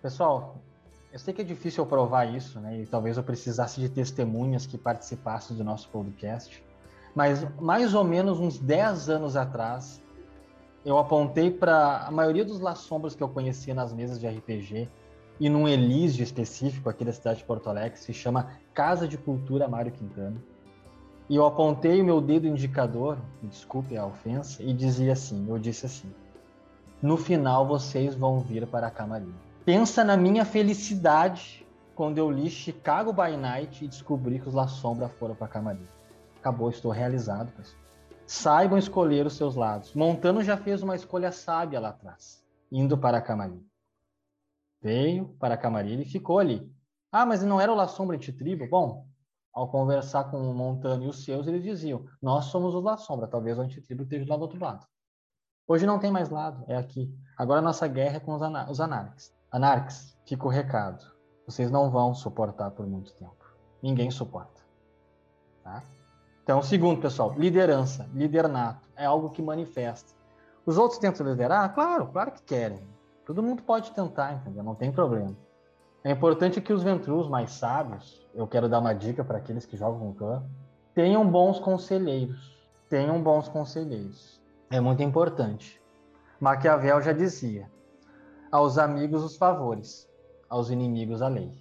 Pessoal, 0.00 0.58
eu 1.12 1.18
sei 1.18 1.34
que 1.34 1.42
é 1.42 1.44
difícil 1.44 1.82
eu 1.82 1.88
provar 1.88 2.26
isso, 2.26 2.60
né? 2.60 2.78
E 2.78 2.86
talvez 2.86 3.16
eu 3.16 3.24
precisasse 3.24 3.80
de 3.80 3.88
testemunhas 3.88 4.64
que 4.64 4.78
participassem 4.78 5.56
do 5.56 5.64
nosso 5.64 5.88
podcast. 5.88 6.62
Mas 7.16 7.44
mais 7.58 7.94
ou 7.94 8.04
menos 8.04 8.38
uns 8.38 8.60
10 8.60 9.08
anos 9.08 9.34
atrás, 9.34 10.00
eu 10.84 10.98
apontei 10.98 11.50
para 11.50 12.06
a 12.06 12.10
maioria 12.10 12.44
dos 12.44 12.60
Las 12.60 12.78
Sombras 12.78 13.14
que 13.14 13.22
eu 13.22 13.28
conhecia 13.28 13.74
nas 13.74 13.92
mesas 13.92 14.18
de 14.18 14.26
RPG 14.26 14.88
e 15.40 15.48
num 15.48 15.68
Elísio 15.68 16.22
específico 16.22 16.88
aqui 16.88 17.04
da 17.04 17.12
cidade 17.12 17.40
de 17.40 17.44
Porto 17.44 17.68
Alegre, 17.68 17.92
que 17.92 18.00
se 18.00 18.12
chama 18.12 18.52
Casa 18.74 19.06
de 19.06 19.16
Cultura 19.16 19.68
Mário 19.68 19.92
Quintana. 19.92 20.36
E 21.28 21.36
eu 21.36 21.44
apontei 21.44 22.00
o 22.00 22.04
meu 22.04 22.20
dedo 22.20 22.46
indicador, 22.46 23.18
desculpe 23.42 23.96
a 23.96 24.06
ofensa, 24.06 24.62
e 24.62 24.72
dizia 24.72 25.12
assim, 25.12 25.46
eu 25.48 25.58
disse 25.58 25.84
assim, 25.86 26.10
no 27.02 27.16
final 27.16 27.66
vocês 27.66 28.14
vão 28.14 28.40
vir 28.40 28.66
para 28.66 28.86
a 28.86 28.90
Camarim. 28.90 29.34
Pensa 29.64 30.02
na 30.02 30.16
minha 30.16 30.44
felicidade 30.44 31.66
quando 31.94 32.18
eu 32.18 32.30
li 32.30 32.48
Chicago 32.48 33.12
by 33.12 33.36
Night 33.36 33.84
e 33.84 33.88
descobri 33.88 34.38
que 34.38 34.48
os 34.48 34.54
La 34.54 34.66
Sombra 34.66 35.08
foram 35.08 35.34
para 35.34 35.46
a 35.46 35.50
Camarim. 35.50 35.86
Acabou, 36.38 36.70
estou 36.70 36.90
realizado, 36.90 37.52
pessoal. 37.52 37.87
Saibam 38.30 38.76
escolher 38.76 39.24
os 39.24 39.32
seus 39.32 39.54
lados. 39.54 39.94
Montano 39.94 40.42
já 40.42 40.54
fez 40.54 40.82
uma 40.82 40.94
escolha 40.94 41.32
sábia 41.32 41.80
lá 41.80 41.88
atrás, 41.88 42.44
indo 42.70 42.98
para 42.98 43.16
a 43.16 43.22
Camarim. 43.22 43.66
Veio 44.82 45.28
para 45.40 45.54
a 45.54 45.56
Camarim 45.56 45.98
e 46.02 46.04
ficou 46.04 46.38
ali. 46.38 46.70
Ah, 47.10 47.24
mas 47.24 47.42
não 47.42 47.58
era 47.58 47.72
o 47.72 47.74
La 47.74 47.88
Sombra 47.88 48.18
de 48.18 48.30
tribo? 48.30 48.68
Bom, 48.68 49.06
ao 49.50 49.70
conversar 49.70 50.24
com 50.24 50.36
o 50.36 50.52
Montano 50.52 51.04
e 51.04 51.08
os 51.08 51.24
seus, 51.24 51.46
eles 51.46 51.62
diziam: 51.62 52.04
Nós 52.20 52.44
somos 52.44 52.74
os 52.74 52.84
La 52.84 52.98
Sombra, 52.98 53.26
talvez 53.26 53.56
o 53.56 53.62
antitribo 53.62 54.02
esteja 54.02 54.26
lá 54.28 54.36
do 54.36 54.42
outro 54.42 54.62
lado. 54.62 54.86
Hoje 55.66 55.86
não 55.86 55.98
tem 55.98 56.10
mais 56.10 56.28
lado, 56.28 56.62
é 56.68 56.76
aqui. 56.76 57.10
Agora 57.34 57.60
a 57.60 57.62
nossa 57.62 57.88
guerra 57.88 58.18
é 58.18 58.20
com 58.20 58.34
os, 58.34 58.42
anar 58.42 58.70
os 58.70 58.78
anarques. 58.78 59.34
Anarques, 59.50 60.14
fica 60.26 60.46
o 60.46 60.50
recado. 60.50 61.02
Vocês 61.46 61.70
não 61.70 61.90
vão 61.90 62.12
suportar 62.12 62.72
por 62.72 62.86
muito 62.86 63.10
tempo. 63.14 63.56
Ninguém 63.82 64.10
suporta. 64.10 64.60
Tá? 65.64 65.82
Então, 66.48 66.62
segundo, 66.62 66.98
pessoal, 66.98 67.34
liderança, 67.36 68.08
líder 68.14 68.48
nato, 68.48 68.88
é 68.96 69.04
algo 69.04 69.28
que 69.28 69.42
manifesta. 69.42 70.14
Os 70.64 70.78
outros 70.78 70.98
tentam 70.98 71.26
liderar? 71.26 71.74
Claro, 71.74 72.06
claro 72.06 72.32
que 72.32 72.40
querem. 72.40 72.80
Todo 73.26 73.42
mundo 73.42 73.62
pode 73.62 73.90
tentar, 73.90 74.32
entendeu? 74.32 74.62
Não 74.64 74.74
tem 74.74 74.90
problema. 74.90 75.36
É 76.02 76.10
importante 76.10 76.58
que 76.62 76.72
os 76.72 76.82
ventrus 76.82 77.28
mais 77.28 77.50
sábios, 77.50 78.26
eu 78.34 78.46
quero 78.46 78.66
dar 78.66 78.78
uma 78.78 78.94
dica 78.94 79.22
para 79.22 79.36
aqueles 79.36 79.66
que 79.66 79.76
jogam 79.76 80.00
com 80.00 80.14
clã, 80.14 80.42
tenham 80.94 81.30
bons 81.30 81.60
conselheiros. 81.60 82.56
Tenham 82.88 83.22
bons 83.22 83.46
conselheiros. 83.46 84.40
É 84.70 84.80
muito 84.80 85.02
importante. 85.02 85.78
Maquiavel 86.40 87.02
já 87.02 87.12
dizia: 87.12 87.70
aos 88.50 88.78
amigos 88.78 89.22
os 89.22 89.36
favores, 89.36 90.08
aos 90.48 90.70
inimigos 90.70 91.20
a 91.20 91.28
lei. 91.28 91.52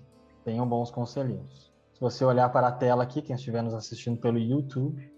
Tenham 0.46 0.66
bons 0.66 0.90
conselheiros. 0.90 1.67
Se 1.98 2.02
você 2.02 2.24
olhar 2.24 2.48
para 2.52 2.68
a 2.68 2.72
tela 2.72 3.02
aqui, 3.02 3.24
quem 3.24 3.36
estiver 3.36 3.64
nos 3.64 3.74
assistindo 3.74 4.22
pelo 4.22 4.38
YouTube, 4.38 5.12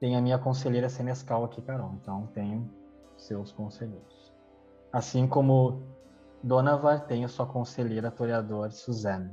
tem 0.00 0.16
a 0.16 0.22
minha 0.22 0.38
conselheira 0.38 0.88
Senescal 0.88 1.44
aqui, 1.44 1.60
Carol. 1.60 1.92
Então, 2.00 2.26
tenho 2.28 2.70
seus 3.18 3.52
conselheiros. 3.52 4.32
Assim 4.90 5.28
como 5.28 5.82
Donovan 6.42 7.00
tem 7.00 7.22
a 7.22 7.28
sua 7.28 7.44
conselheira 7.44 8.10
toreador 8.10 8.72
Suzanne. 8.72 9.30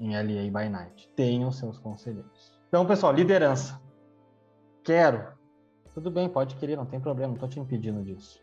em 0.00 0.16
LA 0.16 0.50
by 0.50 0.68
Night. 0.68 1.08
Tenham 1.14 1.52
seus 1.52 1.78
conselheiros. 1.78 2.60
Então, 2.66 2.84
pessoal, 2.84 3.12
liderança. 3.12 3.80
Quero. 4.82 5.24
Tudo 5.94 6.10
bem, 6.10 6.28
pode 6.28 6.56
querer, 6.56 6.74
não 6.74 6.86
tem 6.86 6.98
problema, 6.98 7.28
não 7.28 7.34
estou 7.34 7.48
te 7.48 7.60
impedindo 7.60 8.02
disso. 8.02 8.40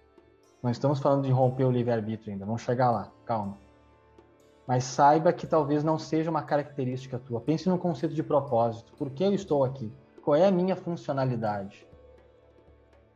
Não 0.63 0.71
estamos 0.71 0.99
falando 0.99 1.25
de 1.25 1.31
romper 1.31 1.65
o 1.65 1.71
livre-arbítrio 1.71 2.31
ainda, 2.31 2.45
vamos 2.45 2.61
chegar 2.61 2.89
lá, 2.89 3.11
calma. 3.25 3.57
Mas 4.67 4.83
saiba 4.83 5.31
que 5.31 5.47
talvez 5.47 5.81
não 5.81 5.97
seja 5.97 6.29
uma 6.29 6.43
característica 6.43 7.17
tua. 7.17 7.39
Pense 7.39 7.69
no 7.69 7.77
conceito 7.77 8.13
de 8.13 8.21
propósito. 8.21 8.91
Por 8.97 9.09
que 9.09 9.23
eu 9.23 9.33
estou 9.33 9.63
aqui? 9.63 9.91
Qual 10.21 10.35
é 10.35 10.45
a 10.45 10.51
minha 10.51 10.75
funcionalidade? 10.75 11.87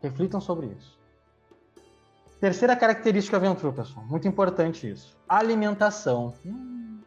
Reflitam 0.02 0.40
sobre 0.40 0.68
isso. 0.68 0.98
Terceira 2.40 2.76
característica 2.76 3.38
Ventrue, 3.38 3.74
pessoal. 3.74 4.06
Muito 4.06 4.28
importante 4.28 4.90
isso. 4.90 5.16
Alimentação. 5.28 6.34
Hum, 6.46 7.02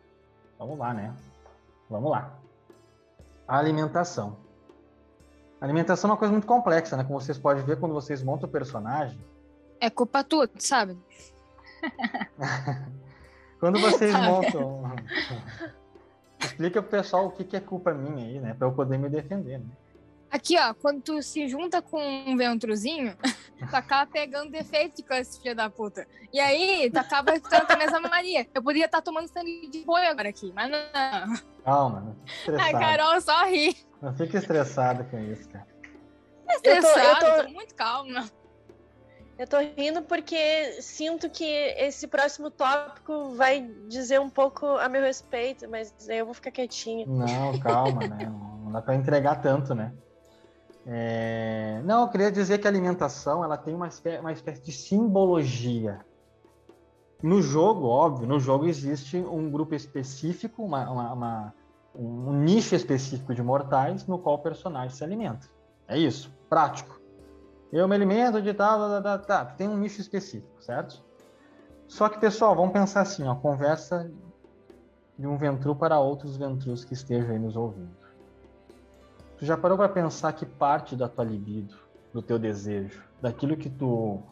vamos 0.59 0.79
lá, 0.79 0.93
né? 0.93 1.15
Vamos 1.89 2.11
lá. 2.11 2.39
Alimentação. 3.49 4.37
Alimentação 5.61 6.11
é 6.11 6.13
uma 6.13 6.19
coisa 6.19 6.33
muito 6.33 6.47
complexa, 6.47 6.97
né? 6.97 7.03
Como 7.03 7.19
vocês 7.19 7.39
podem 7.39 7.65
ver 7.65 7.81
quando 7.81 7.93
vocês 7.93 8.23
montam 8.23 8.47
o 8.49 8.53
personagem. 8.53 9.19
É 9.81 9.89
culpa 9.89 10.23
tua, 10.23 10.49
sabe? 10.59 10.99
quando 13.65 13.81
vocês 13.81 14.13
montam. 14.15 14.83
Explica 16.39 16.83
pro 16.83 16.91
pessoal 16.91 17.27
o 17.29 17.31
que, 17.31 17.45
que 17.45 17.57
é 17.57 17.61
culpa 17.61 17.95
minha 17.95 18.27
aí, 18.27 18.39
né? 18.39 18.53
Pra 18.53 18.69
eu 18.69 18.73
poder 18.73 18.99
me 18.99 19.09
defender, 19.09 19.59
né? 19.59 19.67
Aqui, 20.31 20.59
ó, 20.59 20.75
quando 20.75 21.01
tu 21.01 21.23
se 21.23 21.49
junta 21.49 21.81
com 21.81 21.99
um 21.99 22.37
ventrozinho, 22.37 23.17
tu 23.71 23.75
acaba 23.75 24.11
pegando 24.11 24.51
defeito 24.51 24.97
de 24.97 25.03
classe, 25.03 25.41
filha 25.41 25.55
da 25.55 25.71
puta. 25.71 26.07
E 26.31 26.39
aí, 26.39 26.91
tu 26.91 26.99
acaba 26.99 27.33
ficando 27.33 27.67
com 27.67 27.73
a 27.73 27.77
mesma 27.77 28.01
mania. 28.01 28.47
Eu 28.53 28.63
poderia 28.63 28.85
estar 28.85 28.99
tá 28.99 29.03
tomando 29.03 29.29
sangue 29.29 29.71
de 29.71 29.83
boi 29.83 30.05
agora 30.07 30.29
aqui, 30.29 30.53
mas 30.55 30.71
não. 30.71 31.35
Calma, 31.65 32.01
não 32.01 32.15
fique 32.15 32.35
estressado. 32.35 32.77
A 32.77 32.81
Carol 32.81 33.21
só 33.23 33.45
ri. 33.47 33.77
Não 34.03 34.15
fique 34.15 34.37
estressado 34.37 35.05
com 35.05 35.19
isso, 35.21 35.49
cara. 35.49 35.67
Estressado, 36.51 36.99
eu 36.99 37.19
tô, 37.19 37.27
eu 37.27 37.37
tô... 37.37 37.45
tô 37.45 37.53
muito 37.55 37.75
calma. 37.75 38.31
Eu 39.37 39.49
tô 39.49 39.57
rindo 39.77 40.03
porque 40.03 40.81
sinto 40.81 41.29
que 41.29 41.45
esse 41.45 42.07
próximo 42.07 42.51
tópico 42.51 43.35
vai 43.35 43.69
dizer 43.89 44.21
um 44.21 44.31
pouco 44.31 44.67
a 44.67 44.89
meu 44.89 45.03
respeito, 45.03 45.69
mas 45.69 45.93
aí 46.09 46.19
eu 46.19 46.25
vou 46.25 46.35
ficar 46.35 46.53
quietinha. 46.53 47.05
Não, 47.07 47.59
calma, 47.59 48.07
né? 48.07 48.27
Não 48.65 48.71
dá 48.71 48.81
pra 48.81 48.95
entregar 48.95 49.41
tanto, 49.41 49.75
né? 49.75 49.93
É... 50.87 51.81
Não, 51.85 52.03
eu 52.03 52.09
queria 52.09 52.31
dizer 52.31 52.59
que 52.59 52.67
a 52.67 52.71
alimentação 52.71 53.43
ela 53.43 53.57
tem 53.57 53.75
uma 53.75 53.89
espécie, 53.89 54.21
uma 54.21 54.33
espécie 54.33 54.63
de 54.63 54.73
simbologia. 54.73 56.01
No 57.23 57.41
jogo, 57.41 57.87
óbvio, 57.87 58.29
no 58.29 58.39
jogo 58.39 58.67
existe 58.67 59.17
um 59.17 59.51
grupo 59.51 59.75
específico, 59.75 60.63
uma, 60.63 60.91
uma, 60.91 61.13
uma, 61.13 61.55
um 61.95 62.33
nicho 62.35 62.75
específico 62.75 63.35
de 63.35 63.43
mortais 63.43 64.07
no 64.07 64.19
qual 64.19 64.37
o 64.37 64.41
personagem 64.41 64.91
se 64.91 65.03
alimenta. 65.03 65.49
É 65.89 65.99
isso, 65.99 66.33
prático. 66.49 66.94
Eu 67.75 67.89
me 67.89 67.97
alimento 67.97 68.41
de 68.41 68.55
tal, 68.55 69.03
tá, 69.03 69.19
tá, 69.19 69.45
tem 69.45 69.69
um 69.69 69.77
nicho 69.77 70.01
específico, 70.01 70.63
certo? 70.63 71.03
Só 71.89 72.09
que, 72.09 72.21
pessoal, 72.21 72.55
vamos 72.55 72.73
pensar 72.73 73.01
assim, 73.01 73.27
ó, 73.27 73.35
conversa 73.35 74.09
de 75.19 75.27
um 75.27 75.37
ventru 75.37 75.75
para 75.75 75.99
outros 75.99 76.37
ventrus 76.37 76.85
que 76.85 76.95
estejam 76.95 77.33
aí 77.33 77.39
nos 77.39 77.57
ouvindo. 77.57 77.91
Tu 79.37 79.45
já 79.45 79.57
parou 79.57 79.77
para 79.77 79.89
pensar 79.89 80.33
que 80.35 80.47
parte 80.47 80.95
da 80.95 81.09
tua 81.09 81.25
libido, 81.25 81.75
do 82.13 82.23
teu 82.23 82.39
desejo, 82.39 83.03
daquilo 83.21 83.57
que 83.57 83.69
tu 83.69 84.23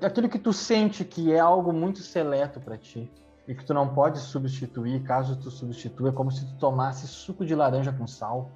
aquilo 0.00 0.28
que 0.28 0.38
tu 0.38 0.52
sente 0.52 1.04
que 1.04 1.32
é 1.32 1.40
algo 1.40 1.72
muito 1.72 1.98
seleto 1.98 2.60
para 2.60 2.78
ti 2.78 3.12
e 3.46 3.56
que 3.56 3.64
tu 3.64 3.74
não 3.74 3.92
pode 3.92 4.20
substituir, 4.20 5.02
caso 5.02 5.34
tu 5.34 5.50
substitua, 5.50 6.10
é 6.10 6.12
como 6.12 6.30
se 6.30 6.46
tu 6.46 6.56
tomasse 6.58 7.08
suco 7.08 7.44
de 7.44 7.56
laranja 7.56 7.92
com 7.92 8.06
sal. 8.06 8.52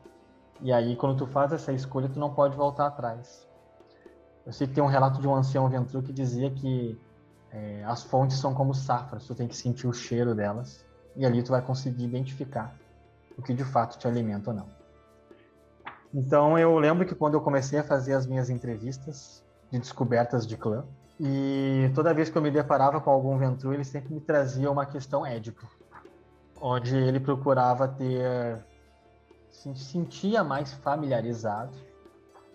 E 0.63 0.73
aí 0.73 0.97
quando 0.97 1.17
tu 1.17 1.27
faz 1.27 1.53
essa 1.53 1.73
escolha, 1.73 2.09
tu 2.09 2.19
não 2.19 2.33
pode 2.33 2.57
voltar 2.57 2.87
atrás. 2.87 3.47
Eu 4.47 4.53
sei 4.53 4.67
que 4.67 4.75
tem 4.75 4.83
um 4.83 4.89
relato 4.89 5.21
de 5.21 5.29
um 5.29 5.35
ancião 5.35 5.69
ventru 5.69 6.03
que 6.03 6.13
dizia 6.13 6.51
que 6.51 6.99
é, 7.53 7.85
as 7.85 8.03
fontes 8.03 8.39
são 8.39 8.55
como 8.55 8.75
safras, 8.75 9.27
tu 9.27 9.35
tem 9.35 9.49
que 9.49 9.57
sentir 9.57 9.87
o 9.87 9.93
cheiro 9.93 10.35
delas 10.35 10.85
e 11.17 11.27
ali 11.27 11.43
tu 11.43 11.51
vai 11.51 11.63
conseguir 11.63 12.05
identificar 12.05 12.75
o 13.37 13.43
que 13.43 13.53
de 13.53 13.65
fato 13.65 13.99
te 13.99 14.07
alimenta 14.07 14.51
ou 14.51 14.57
não. 14.57 14.67
Então 16.13 16.59
eu 16.59 16.79
lembro 16.79 17.07
que 17.07 17.15
quando 17.15 17.35
eu 17.35 17.41
comecei 17.41 17.79
a 17.79 17.85
fazer 17.85 18.15
as 18.15 18.27
minhas 18.27 18.51
entrevistas 18.51 19.45
de 19.71 19.79
descobertas 19.79 20.47
de 20.47 20.57
clã, 20.57 20.85
e 21.23 21.91
toda 21.95 22.15
vez 22.15 22.31
que 22.31 22.39
eu 22.39 22.41
me 22.41 22.51
deparava 22.51 22.99
com 22.99 23.11
algum 23.11 23.37
Ventru, 23.37 23.75
ele 23.75 23.85
sempre 23.85 24.15
me 24.15 24.21
trazia 24.21 24.71
uma 24.71 24.87
questão 24.87 25.27
édipo, 25.27 25.69
onde 26.59 26.97
ele 26.97 27.21
procurava 27.21 27.87
ter 27.87 28.65
se 29.61 29.75
sentia 29.75 30.43
mais 30.43 30.73
familiarizado 30.73 31.77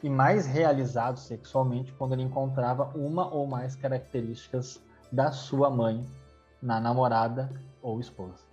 e 0.02 0.10
mais 0.10 0.48
realizado 0.48 1.20
sexualmente 1.20 1.94
quando 1.94 2.14
ele 2.14 2.24
encontrava 2.24 2.86
uma 2.96 3.32
ou 3.32 3.46
mais 3.46 3.76
características 3.76 4.84
da 5.12 5.32
sua 5.32 5.70
mãe 5.70 6.04
na 6.60 6.80
namorada 6.80 7.50
ou 7.80 8.00
esposa. 8.00 8.44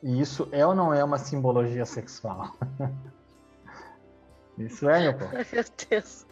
E 0.00 0.20
isso 0.20 0.48
é 0.52 0.64
ou 0.64 0.76
não 0.76 0.94
é 0.94 1.02
uma 1.02 1.18
simbologia 1.18 1.84
sexual? 1.84 2.52
isso 4.56 4.88
é, 4.88 5.00
meu 5.00 5.18
povo. 5.18 5.32
Meu 5.32 5.64
Deus. 5.90 6.26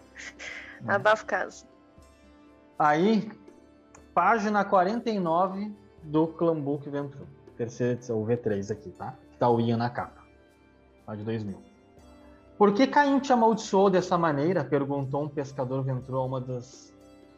Abafa 0.87 1.27
casa. 1.27 1.67
Aí, 2.79 3.29
página 4.15 4.65
49 4.65 5.75
do 6.05 6.29
Clambook 6.29 6.89
Ventru. 6.89 7.27
Terceira 7.57 7.95
edição, 7.95 8.23
o 8.23 8.27
V3 8.27 8.71
aqui, 8.71 8.91
tá? 8.93 9.17
Tá 9.39 9.49
o 9.49 9.61
Ian 9.61 9.79
na 9.79 9.91
capa. 9.91 10.22
Lá 11.07 11.15
de 11.15 11.25
2000. 11.25 11.73
Por 12.59 12.73
que 12.75 12.87
Caim 12.87 13.19
te 13.19 13.33
amaldiçoou 13.33 13.91
dessa 13.91 14.17
maneira? 14.17 14.65
Perguntou 14.65 15.25
um 15.25 15.29
pescador 15.29 15.83
Ventru 15.83 16.17
a 16.17 16.25
uma 16.25 16.41
das 16.41 16.93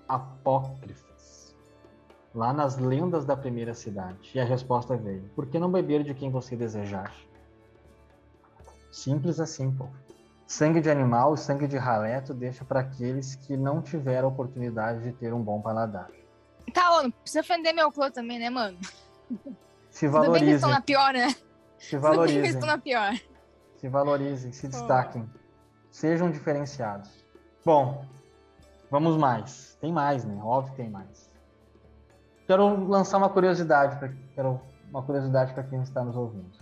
apócrifas 0.08 1.54
lá 2.34 2.52
nas 2.52 2.76
lendas 2.76 3.24
da 3.24 3.36
primeira 3.36 3.74
cidade. 3.74 4.32
E 4.34 4.40
a 4.40 4.44
resposta 4.44 4.96
veio: 4.96 5.30
Por 5.34 5.46
que 5.46 5.58
não 5.58 5.70
beber 5.70 6.02
de 6.02 6.12
quem 6.14 6.30
você 6.30 6.56
desejar? 6.56 7.12
Simples 8.90 9.40
assim, 9.40 9.70
pô. 9.70 9.88
Sangue 10.46 10.80
de 10.80 10.90
animal 10.90 11.34
e 11.34 11.38
sangue 11.38 11.66
de 11.66 11.78
raleto 11.78 12.34
deixa 12.34 12.64
para 12.64 12.80
aqueles 12.80 13.34
que 13.34 13.56
não 13.56 13.80
tiveram 13.80 14.28
a 14.28 14.30
oportunidade 14.30 15.02
de 15.02 15.12
ter 15.12 15.32
um 15.32 15.40
bom 15.40 15.60
paladar. 15.60 16.10
Tá, 16.72 17.02
não 17.02 17.10
precisa 17.10 17.40
ofender 17.40 17.74
meu 17.74 17.90
clã 17.90 18.10
também, 18.10 18.38
né, 18.38 18.50
mano? 18.50 18.78
Se 19.90 20.06
valorizem. 20.06 20.32
Tudo 20.32 20.32
bem 20.32 20.44
que 20.44 20.54
estão 20.54 20.70
na 20.70 20.80
pior, 20.80 21.12
né? 21.12 21.34
Se 21.78 21.96
valorizem. 21.96 22.36
Tudo 22.36 22.42
bem 22.42 22.42
que 22.42 22.56
estão 22.56 22.68
na 22.68 22.78
pior. 22.78 23.33
Se 23.84 23.88
valorizem, 23.90 24.50
se 24.50 24.66
destaquem. 24.66 25.28
Sejam 25.90 26.30
diferenciados. 26.30 27.22
Bom, 27.62 28.02
vamos 28.90 29.14
mais. 29.18 29.76
Tem 29.78 29.92
mais, 29.92 30.24
né? 30.24 30.40
Óbvio 30.42 30.70
que 30.70 30.78
tem 30.78 30.88
mais. 30.88 31.30
Quero 32.46 32.88
lançar 32.88 33.18
uma 33.18 33.28
curiosidade 33.28 33.96
para 33.96 34.10
quero 34.34 34.58
uma 34.88 35.02
curiosidade 35.02 35.52
para 35.52 35.64
quem 35.64 35.82
está 35.82 36.02
nos 36.02 36.16
ouvindo. 36.16 36.58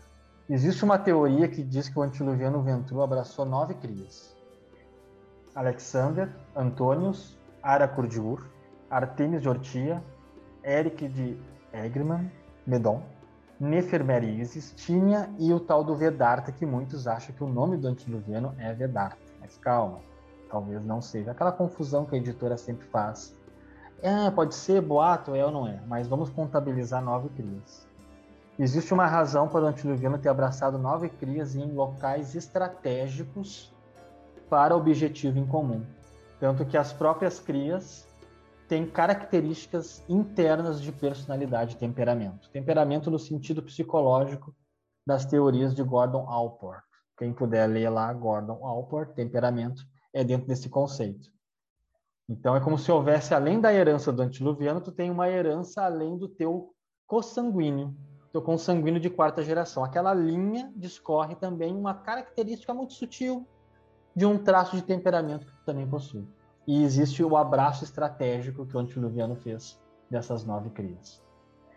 Existe 0.51 0.83
uma 0.83 0.99
teoria 0.99 1.47
que 1.47 1.63
diz 1.63 1.89
que 1.89 1.97
o 1.97 2.03
antiluviano 2.03 2.61
Ventru 2.61 3.01
abraçou 3.01 3.45
nove 3.45 3.75
crias: 3.75 4.37
Alexander, 5.55 6.29
Antônios, 6.57 7.39
Aracurdiur, 7.63 8.45
Artemis 8.91 9.43
de 9.43 9.49
Ortia, 9.49 10.03
Eric 10.65 11.07
de 11.07 11.39
Egriman, 11.73 12.29
Medon, 12.67 13.01
Nefermerises, 13.63 14.75
Tínia 14.77 15.31
e 15.39 15.53
o 15.53 15.61
tal 15.61 15.85
do 15.85 15.95
Vedarta, 15.95 16.51
que 16.51 16.67
muitos 16.67 17.07
acham 17.07 17.33
que 17.33 17.45
o 17.45 17.49
nome 17.49 17.77
do 17.77 17.87
antiluviano 17.87 18.53
é 18.59 18.73
Vedarta. 18.75 19.23
Mas 19.41 19.57
calma, 19.57 20.01
talvez 20.51 20.85
não 20.85 21.01
seja. 21.01 21.31
Aquela 21.31 21.53
confusão 21.53 22.05
que 22.05 22.17
a 22.17 22.19
editora 22.19 22.57
sempre 22.57 22.85
faz 22.89 23.33
é, 24.03 24.29
pode 24.33 24.57
ser 24.57 24.83
boato, 24.83 25.33
é 25.37 25.45
ou 25.45 25.53
não 25.53 25.69
é, 25.69 25.81
mas 25.87 26.09
vamos 26.09 26.29
contabilizar 26.29 27.01
nove 27.01 27.29
crias. 27.29 27.87
Existe 28.59 28.93
uma 28.93 29.07
razão 29.07 29.47
para 29.47 29.65
o 29.65 29.69
antiluviano 29.69 30.19
ter 30.19 30.29
abraçado 30.29 30.77
nove 30.77 31.09
crias 31.09 31.55
em 31.55 31.71
locais 31.71 32.35
estratégicos 32.35 33.73
para 34.51 34.77
objetivo 34.77 35.39
em 35.39 35.47
comum. 35.47 35.87
Tanto 36.41 36.65
que 36.65 36.77
as 36.77 36.93
próprias 36.93 37.39
crias 37.39 38.09
têm 38.73 38.87
características 38.87 40.03
internas 40.09 40.81
de 40.81 40.91
personalidade 40.91 41.75
e 41.75 41.79
temperamento. 41.79 42.49
Temperamento 42.49 43.11
no 43.11 43.19
sentido 43.19 43.63
psicológico 43.63 44.57
das 45.07 45.27
teorias 45.27 45.75
de 45.75 45.83
Gordon 45.83 46.27
Allport. 46.27 46.83
Quem 47.19 47.35
puder 47.35 47.67
ler 47.67 47.91
lá, 47.91 48.11
Gordon 48.15 48.65
Allport, 48.65 49.13
temperamento, 49.13 49.85
é 50.11 50.25
dentro 50.25 50.47
desse 50.47 50.71
conceito. 50.71 51.31
Então 52.27 52.57
é 52.57 52.61
como 52.61 52.79
se 52.79 52.91
houvesse, 52.91 53.35
além 53.35 53.61
da 53.61 53.71
herança 53.71 54.11
do 54.11 54.23
antiluviano, 54.23 54.81
tu 54.81 54.91
tem 54.91 55.11
uma 55.11 55.29
herança 55.29 55.83
além 55.83 56.17
do 56.17 56.27
teu 56.27 56.73
consanguíneo, 57.07 57.95
teu 58.33 58.41
consanguíneo 58.41 58.99
de 58.99 59.11
quarta 59.11 59.43
geração. 59.43 59.85
Aquela 59.85 60.15
linha 60.15 60.73
discorre 60.75 61.35
também 61.35 61.77
uma 61.77 61.93
característica 61.93 62.73
muito 62.73 62.95
sutil 62.95 63.47
de 64.17 64.25
um 64.25 64.43
traço 64.43 64.75
de 64.75 64.83
temperamento 64.83 65.45
que 65.45 65.53
tu 65.53 65.65
também 65.67 65.87
possui. 65.87 66.27
E 66.67 66.83
existe 66.83 67.23
o 67.23 67.37
abraço 67.37 67.85
estratégico 67.85 68.67
que 68.67 68.77
o 68.77 68.81
antiluviano 68.81 69.37
fez 69.37 69.81
dessas 70.11 70.45
nove 70.45 70.71
crias. 70.71 71.23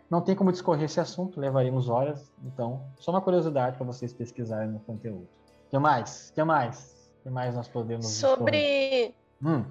Não 0.08 0.20
tem 0.20 0.36
como 0.36 0.52
discorrer 0.52 0.84
esse 0.84 1.00
assunto, 1.00 1.40
levaríamos 1.40 1.88
horas. 1.88 2.32
Então, 2.44 2.84
só 2.96 3.10
uma 3.10 3.20
curiosidade 3.20 3.76
para 3.76 3.86
vocês 3.86 4.12
pesquisarem 4.12 4.68
no 4.68 4.78
conteúdo. 4.80 5.28
O 5.66 5.70
que 5.70 5.78
mais? 5.78 6.30
O 6.30 6.34
que 6.34 6.44
mais? 6.44 7.10
O 7.20 7.22
que 7.24 7.30
mais 7.30 7.54
nós 7.56 7.66
podemos 7.66 8.06
Sobre. 8.06 9.14
Hum. 9.42 9.64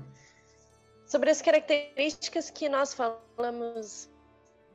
Sobre 1.05 1.29
as 1.29 1.41
características 1.41 2.49
que 2.49 2.67
nós 2.67 2.93
falamos 2.93 4.09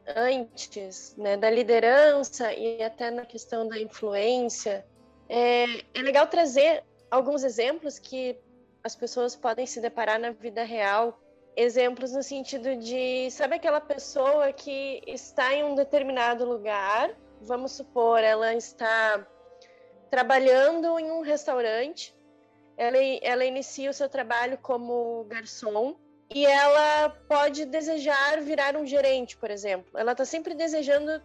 antes, 0.07 1.15
né, 1.17 1.37
da 1.37 1.51
liderança 1.51 2.53
e 2.55 2.83
até 2.83 3.11
na 3.11 3.27
questão 3.27 3.69
da 3.69 3.79
influência, 3.79 4.87
é, 5.29 5.65
é 5.95 6.03
legal 6.03 6.27
trazer 6.27 6.83
alguns 7.11 7.45
exemplos 7.45 7.99
que 7.99 8.39
as 8.83 8.97
pessoas 8.97 9.37
podem 9.37 9.67
se 9.67 9.81
deparar 9.81 10.19
na 10.19 10.31
vida 10.31 10.63
real. 10.65 11.21
Exemplos 11.57 12.13
no 12.13 12.23
sentido 12.23 12.77
de, 12.77 13.31
sabe 13.31 13.57
aquela 13.57 13.81
pessoa 13.81 14.53
que 14.53 15.03
está 15.07 15.53
em 15.55 15.65
um 15.65 15.75
determinado 15.75 16.45
lugar, 16.45 17.11
vamos 17.41 17.73
supor, 17.73 18.21
ela 18.21 18.55
está 18.55 19.27
trabalhando 20.11 20.99
em 20.99 21.11
um 21.11 21.21
restaurante, 21.21 22.15
ela, 22.77 22.97
ela 23.23 23.45
inicia 23.45 23.91
o 23.91 23.95
seu 23.95 24.09
trabalho 24.09 24.59
como 24.59 25.25
garçom, 25.25 25.97
e 26.33 26.47
ela 26.47 27.11
pode 27.29 27.65
desejar 27.65 28.41
virar 28.41 28.77
um 28.77 28.87
gerente, 28.87 29.37
por 29.37 29.51
exemplo. 29.51 29.91
Ela 29.99 30.13
está 30.13 30.25
sempre 30.25 30.55
desejando 30.55 31.21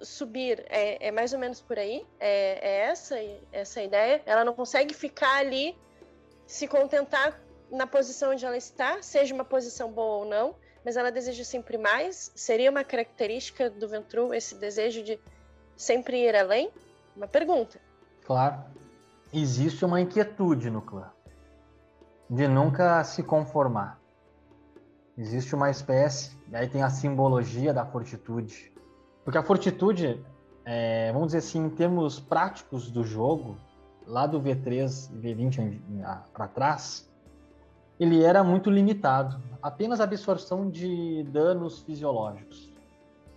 subir. 0.00 0.64
É, 0.68 1.08
é, 1.08 1.10
mais 1.10 1.32
ou 1.32 1.38
menos 1.38 1.62
por 1.62 1.78
aí. 1.78 2.06
É, 2.18 2.58
é 2.60 2.80
essa 2.82 3.16
essa 3.52 3.82
ideia. 3.82 4.22
Ela 4.26 4.44
não 4.44 4.52
consegue 4.52 4.92
ficar 4.92 5.36
ali, 5.38 5.76
se 6.50 6.66
contentar 6.66 7.40
na 7.70 7.86
posição 7.86 8.32
onde 8.32 8.44
ela 8.44 8.56
está, 8.56 9.00
seja 9.00 9.32
uma 9.32 9.44
posição 9.44 9.92
boa 9.92 10.16
ou 10.16 10.24
não, 10.24 10.56
mas 10.84 10.96
ela 10.96 11.12
deseja 11.12 11.44
sempre 11.44 11.78
mais. 11.78 12.32
Seria 12.34 12.72
uma 12.72 12.82
característica 12.82 13.70
do 13.70 13.88
Ventru 13.88 14.34
esse 14.34 14.56
desejo 14.56 15.04
de 15.04 15.20
sempre 15.76 16.26
ir 16.26 16.34
além? 16.34 16.68
Uma 17.16 17.28
pergunta. 17.28 17.80
Claro. 18.26 18.64
Existe 19.32 19.84
uma 19.84 20.00
inquietude 20.00 20.70
no 20.70 20.82
clã 20.82 21.12
de 22.28 22.48
nunca 22.48 23.04
se 23.04 23.22
conformar. 23.22 24.00
Existe 25.16 25.54
uma 25.54 25.70
espécie, 25.70 26.36
e 26.50 26.56
aí 26.56 26.68
tem 26.68 26.82
a 26.82 26.90
simbologia 26.90 27.72
da 27.72 27.86
fortitude. 27.86 28.72
Porque 29.24 29.38
a 29.38 29.42
fortitude, 29.42 30.20
é, 30.64 31.12
vamos 31.12 31.28
dizer 31.28 31.38
assim, 31.38 31.66
em 31.66 31.70
termos 31.70 32.18
práticos 32.18 32.90
do 32.90 33.04
jogo, 33.04 33.56
lá 34.10 34.26
do 34.26 34.40
V3 34.40 35.10
e 35.12 35.34
V20 35.34 35.78
para 36.32 36.48
trás, 36.48 37.08
ele 37.98 38.22
era 38.22 38.42
muito 38.42 38.70
limitado. 38.70 39.40
Apenas 39.62 40.00
absorção 40.00 40.68
de 40.68 41.22
danos 41.24 41.80
fisiológicos. 41.80 42.72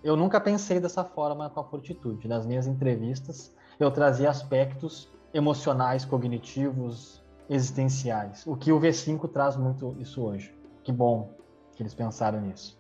Eu 0.03 0.17
nunca 0.17 0.41
pensei 0.41 0.79
dessa 0.79 1.03
forma 1.03 1.49
com 1.49 1.59
a 1.59 1.63
fortitude. 1.63 2.27
Nas 2.27 2.45
minhas 2.45 2.67
entrevistas, 2.67 3.55
eu 3.79 3.91
trazia 3.91 4.29
aspectos 4.29 5.09
emocionais, 5.33 6.03
cognitivos, 6.05 7.23
existenciais. 7.49 8.45
O 8.45 8.55
que 8.55 8.71
o 8.71 8.79
V5 8.79 9.29
traz 9.31 9.55
muito 9.55 9.95
isso 9.99 10.21
hoje. 10.21 10.53
Que 10.83 10.91
bom 10.91 11.29
que 11.75 11.83
eles 11.83 11.93
pensaram 11.93 12.41
nisso. 12.41 12.77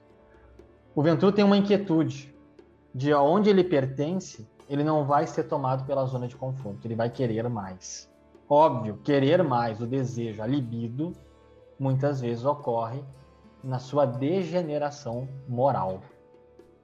O 0.95 1.01
Ventru 1.01 1.31
tem 1.31 1.43
uma 1.43 1.57
inquietude 1.57 2.33
de 2.93 3.11
aonde 3.11 3.49
ele 3.49 3.63
pertence, 3.63 4.47
ele 4.69 4.83
não 4.83 5.05
vai 5.05 5.27
ser 5.27 5.43
tomado 5.43 5.85
pela 5.85 6.05
zona 6.05 6.27
de 6.27 6.35
conforto, 6.35 6.85
ele 6.85 6.95
vai 6.95 7.09
querer 7.09 7.47
mais. 7.49 8.09
Óbvio, 8.49 8.97
querer 8.97 9.43
mais, 9.43 9.81
o 9.81 9.87
desejo, 9.87 10.41
a 10.41 10.47
libido, 10.47 11.13
muitas 11.79 12.21
vezes 12.21 12.45
ocorre 12.45 13.03
na 13.63 13.79
sua 13.79 14.05
degeneração 14.05 15.27
moral. 15.47 16.01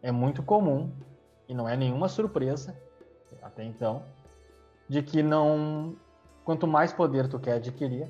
É 0.02 0.12
muito 0.12 0.42
comum, 0.42 0.92
e 1.48 1.54
não 1.54 1.68
é 1.68 1.76
nenhuma 1.76 2.08
surpresa, 2.08 2.76
até 3.42 3.64
então, 3.64 4.04
de 4.88 5.02
que 5.02 5.22
não. 5.22 5.96
Quanto 6.46 6.66
mais 6.66 6.92
poder 6.92 7.28
tu 7.28 7.38
quer 7.40 7.54
adquirir, 7.54 8.08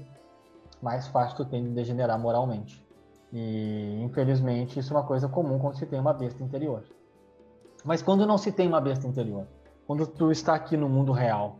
mais 0.82 1.08
fácil 1.08 1.38
tu 1.38 1.46
tem 1.46 1.64
de 1.64 1.70
degenerar 1.72 2.18
moralmente. 2.18 2.86
E 3.34 4.02
infelizmente 4.02 4.80
isso 4.80 4.94
é 4.94 4.98
uma 4.98 5.06
coisa 5.06 5.28
comum 5.28 5.60
quando 5.60 5.78
se 5.78 5.86
tem 5.86 6.00
uma 6.00 6.14
besta 6.14 6.42
interior. 6.44 6.84
Mas 7.84 8.02
quando 8.02 8.26
não 8.26 8.38
se 8.38 8.52
tem 8.52 8.68
uma 8.68 8.80
besta 8.80 9.08
interior, 9.08 9.46
quando 9.90 10.06
tu 10.06 10.32
está 10.32 10.54
aqui 10.54 10.78
no 10.78 10.88
mundo 10.88 11.12
real, 11.12 11.58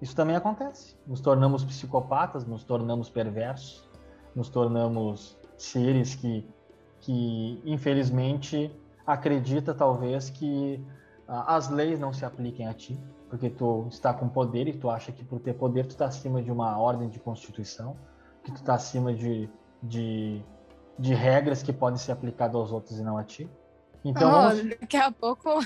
isso 0.00 0.16
também 0.16 0.34
acontece. 0.34 0.96
Nos 1.06 1.20
tornamos 1.20 1.62
psicopatas, 1.62 2.46
nos 2.46 2.64
tornamos 2.64 3.10
perversos, 3.10 3.86
nos 4.34 4.48
tornamos 4.48 5.36
seres 5.58 6.14
que, 6.14 6.48
que 7.00 7.60
infelizmente 7.66 8.74
acredita 9.06 9.74
talvez 9.74 10.30
que 10.30 10.82
ah, 11.28 11.56
as 11.56 11.68
leis 11.68 12.00
não 12.00 12.10
se 12.10 12.24
apliquem 12.24 12.66
a 12.66 12.72
ti, 12.72 12.98
porque 13.28 13.50
tu 13.50 13.86
está 13.90 14.14
com 14.14 14.30
poder 14.30 14.66
e 14.66 14.72
tu 14.72 14.88
acha 14.88 15.12
que 15.12 15.22
por 15.22 15.38
ter 15.38 15.52
poder 15.52 15.84
tu 15.84 15.90
está 15.90 16.06
acima 16.06 16.40
de 16.40 16.50
uma 16.50 16.78
ordem 16.78 17.10
de 17.10 17.20
constituição, 17.20 17.94
que 18.44 18.50
tu 18.50 18.56
está 18.56 18.76
acima 18.76 19.12
de, 19.12 19.46
de 19.82 20.42
de 20.98 21.12
regras 21.12 21.62
que 21.62 21.70
podem 21.72 21.98
ser 21.98 22.12
aplicadas 22.12 22.56
aos 22.56 22.72
outros 22.72 22.98
e 22.98 23.02
não 23.02 23.18
a 23.18 23.24
ti. 23.24 23.46
Então, 24.02 24.30
oh, 24.30 24.48
vamos... 24.48 24.70
daqui 24.70 24.96
a 24.96 25.12
pouco, 25.12 25.60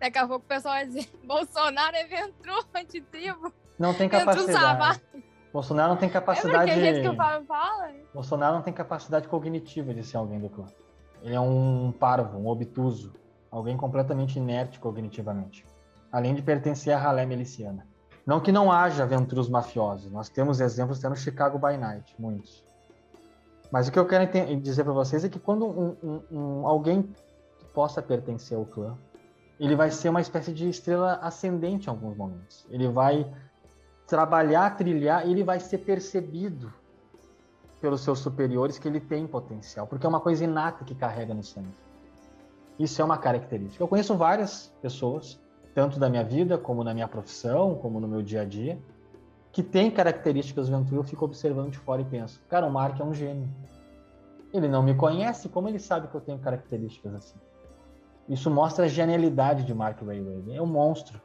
daqui 0.00 0.18
a 0.18 0.26
pouco 0.26 0.44
o 0.44 0.48
pessoal 0.48 0.74
vai 0.74 0.86
dizer 0.86 1.08
Bolsonaro 1.24 1.96
é 1.96 2.04
ventru 2.04 2.54
antitribo. 2.74 3.52
Não 3.78 3.94
tem 3.94 4.08
capacidade. 4.08 5.02
Bolsonaro 5.52 5.90
não 5.90 5.96
tem 5.96 6.08
capacidade. 6.08 6.54
É 6.54 6.58
porque 6.58 6.70
é 6.70 6.92
jeito 6.92 7.00
que 7.02 7.08
o 7.08 7.16
Fábio 7.16 7.46
fala. 7.46 7.90
Bolsonaro 8.12 8.54
não 8.56 8.62
tem 8.62 8.72
capacidade 8.72 9.28
cognitiva 9.28 9.94
de 9.94 10.04
ser 10.04 10.16
alguém 10.16 10.40
do 10.40 10.48
clã. 10.48 10.66
Ele 11.22 11.34
é 11.34 11.40
um 11.40 11.92
parvo, 11.92 12.38
um 12.38 12.46
obtuso, 12.46 13.14
alguém 13.50 13.76
completamente 13.76 14.38
inerte 14.38 14.78
cognitivamente. 14.78 15.64
Além 16.12 16.34
de 16.34 16.42
pertencer 16.42 16.92
à 16.92 16.98
ralé 16.98 17.26
miliciana. 17.26 17.86
Não 18.26 18.40
que 18.40 18.52
não 18.52 18.70
haja 18.70 19.06
ventrus 19.06 19.48
mafiosos. 19.48 20.12
Nós 20.12 20.28
temos 20.28 20.60
exemplos 20.60 20.98
até 20.98 21.08
no 21.08 21.16
Chicago 21.16 21.58
by 21.58 21.76
Night, 21.78 22.14
muitos. 22.18 22.62
Mas 23.70 23.88
o 23.88 23.92
que 23.92 23.98
eu 23.98 24.06
quero 24.06 24.30
dizer 24.60 24.84
para 24.84 24.92
vocês 24.92 25.24
é 25.24 25.28
que 25.28 25.38
quando 25.38 25.66
um, 25.66 25.96
um, 26.02 26.22
um, 26.30 26.66
alguém 26.66 27.08
possa 27.74 28.00
pertencer 28.00 28.56
ao 28.56 28.64
clã, 28.64 28.96
ele 29.58 29.74
vai 29.74 29.90
ser 29.90 30.08
uma 30.08 30.20
espécie 30.20 30.52
de 30.52 30.68
estrela 30.68 31.14
ascendente 31.22 31.86
em 31.86 31.90
alguns 31.90 32.16
momentos. 32.16 32.66
Ele 32.70 32.88
vai 32.88 33.26
trabalhar, 34.06 34.76
trilhar, 34.76 35.26
e 35.26 35.32
ele 35.32 35.42
vai 35.42 35.60
ser 35.60 35.78
percebido 35.78 36.72
pelos 37.80 38.00
seus 38.00 38.18
superiores 38.18 38.78
que 38.78 38.88
ele 38.88 39.00
tem 39.00 39.26
potencial, 39.26 39.86
porque 39.86 40.06
é 40.06 40.08
uma 40.08 40.20
coisa 40.20 40.44
inata 40.44 40.84
que 40.84 40.94
carrega 40.94 41.34
no 41.34 41.42
sangue. 41.42 41.74
Isso 42.78 43.00
é 43.02 43.04
uma 43.04 43.18
característica. 43.18 43.82
Eu 43.82 43.88
conheço 43.88 44.16
várias 44.16 44.72
pessoas, 44.80 45.38
tanto 45.74 45.98
da 45.98 46.08
minha 46.08 46.24
vida, 46.24 46.56
como 46.56 46.82
na 46.82 46.94
minha 46.94 47.08
profissão, 47.08 47.74
como 47.74 48.00
no 48.00 48.08
meu 48.08 48.22
dia 48.22 48.42
a 48.42 48.44
dia, 48.44 48.78
que 49.52 49.62
tem 49.62 49.90
características 49.90 50.68
Ventura, 50.68 51.00
eu 51.00 51.04
fico 51.04 51.24
observando 51.24 51.70
de 51.70 51.78
fora 51.78 52.02
e 52.02 52.04
penso, 52.04 52.40
cara, 52.48 52.66
o 52.66 52.70
Mark 52.70 52.98
é 53.00 53.04
um 53.04 53.12
gênio. 53.12 53.48
Ele 54.52 54.68
não 54.68 54.82
me 54.82 54.94
conhece, 54.94 55.48
como 55.48 55.68
ele 55.68 55.78
sabe 55.78 56.08
que 56.08 56.14
eu 56.14 56.20
tenho 56.20 56.38
características 56.38 57.14
assim? 57.14 57.38
Isso 58.28 58.50
mostra 58.50 58.84
a 58.84 58.88
genialidade 58.88 59.64
de 59.64 59.72
Mark 59.72 60.02
Rayway. 60.02 60.54
É 60.54 60.60
um 60.60 60.66
monstro, 60.66 61.20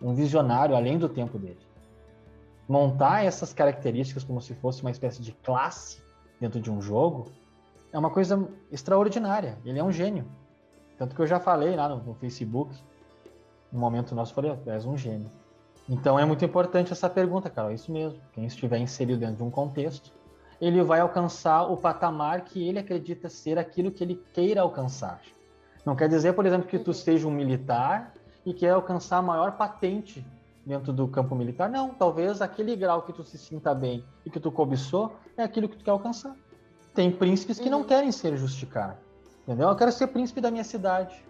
um 0.00 0.14
visionário 0.14 0.74
além 0.74 0.98
do 0.98 1.08
tempo 1.08 1.38
dele. 1.38 1.60
Montar 2.66 3.24
essas 3.24 3.52
características 3.52 4.24
como 4.24 4.40
se 4.40 4.54
fosse 4.54 4.80
uma 4.80 4.90
espécie 4.90 5.20
de 5.20 5.32
classe 5.32 6.00
dentro 6.40 6.60
de 6.60 6.70
um 6.70 6.80
jogo 6.80 7.30
é 7.92 7.98
uma 7.98 8.10
coisa 8.10 8.48
extraordinária. 8.70 9.58
Ele 9.64 9.78
é 9.78 9.84
um 9.84 9.92
gênio. 9.92 10.24
Tanto 10.96 11.14
que 11.14 11.20
eu 11.20 11.26
já 11.26 11.40
falei 11.40 11.74
lá 11.76 11.88
no, 11.88 11.96
no 11.96 12.14
Facebook, 12.14 12.74
no 13.70 13.78
momento 13.78 14.14
nosso, 14.14 14.32
falei, 14.32 14.56
tu 14.56 14.70
és 14.70 14.86
um 14.86 14.96
gênio. 14.96 15.30
Então 15.88 16.18
é 16.18 16.24
muito 16.24 16.44
importante 16.44 16.92
essa 16.92 17.10
pergunta, 17.10 17.50
cara. 17.50 17.70
É 17.72 17.74
isso 17.74 17.90
mesmo. 17.92 18.20
Quem 18.32 18.46
estiver 18.46 18.78
inserido 18.78 19.18
dentro 19.18 19.36
de 19.36 19.42
um 19.42 19.50
contexto, 19.50 20.12
ele 20.60 20.82
vai 20.82 21.00
alcançar 21.00 21.64
o 21.64 21.76
patamar 21.76 22.42
que 22.42 22.66
ele 22.66 22.78
acredita 22.78 23.28
ser 23.28 23.58
aquilo 23.58 23.90
que 23.90 24.04
ele 24.04 24.22
queira 24.32 24.60
alcançar. 24.60 25.20
Não 25.84 25.96
quer 25.96 26.08
dizer, 26.08 26.34
por 26.34 26.46
exemplo, 26.46 26.66
que 26.66 26.78
tu 26.78 26.92
seja 26.92 27.26
um 27.26 27.30
militar 27.30 28.14
e 28.44 28.52
quer 28.52 28.70
alcançar 28.70 29.18
a 29.18 29.22
maior 29.22 29.52
patente 29.52 30.24
dentro 30.64 30.92
do 30.92 31.08
campo 31.08 31.34
militar. 31.34 31.70
Não, 31.70 31.90
talvez 31.90 32.42
aquele 32.42 32.76
grau 32.76 33.02
que 33.02 33.12
tu 33.12 33.24
se 33.24 33.38
sinta 33.38 33.74
bem 33.74 34.04
e 34.24 34.30
que 34.30 34.38
tu 34.38 34.52
cobiçou 34.52 35.16
é 35.36 35.42
aquilo 35.42 35.68
que 35.68 35.76
tu 35.76 35.84
quer 35.84 35.90
alcançar. 35.90 36.34
Tem 36.94 37.10
príncipes 37.10 37.58
que 37.58 37.70
não 37.70 37.80
uhum. 37.80 37.86
querem 37.86 38.12
ser 38.12 38.36
justicar. 38.36 38.98
Entendeu? 39.42 39.68
Eu 39.68 39.76
quero 39.76 39.90
ser 39.92 40.08
príncipe 40.08 40.40
da 40.40 40.50
minha 40.50 40.64
cidade. 40.64 41.24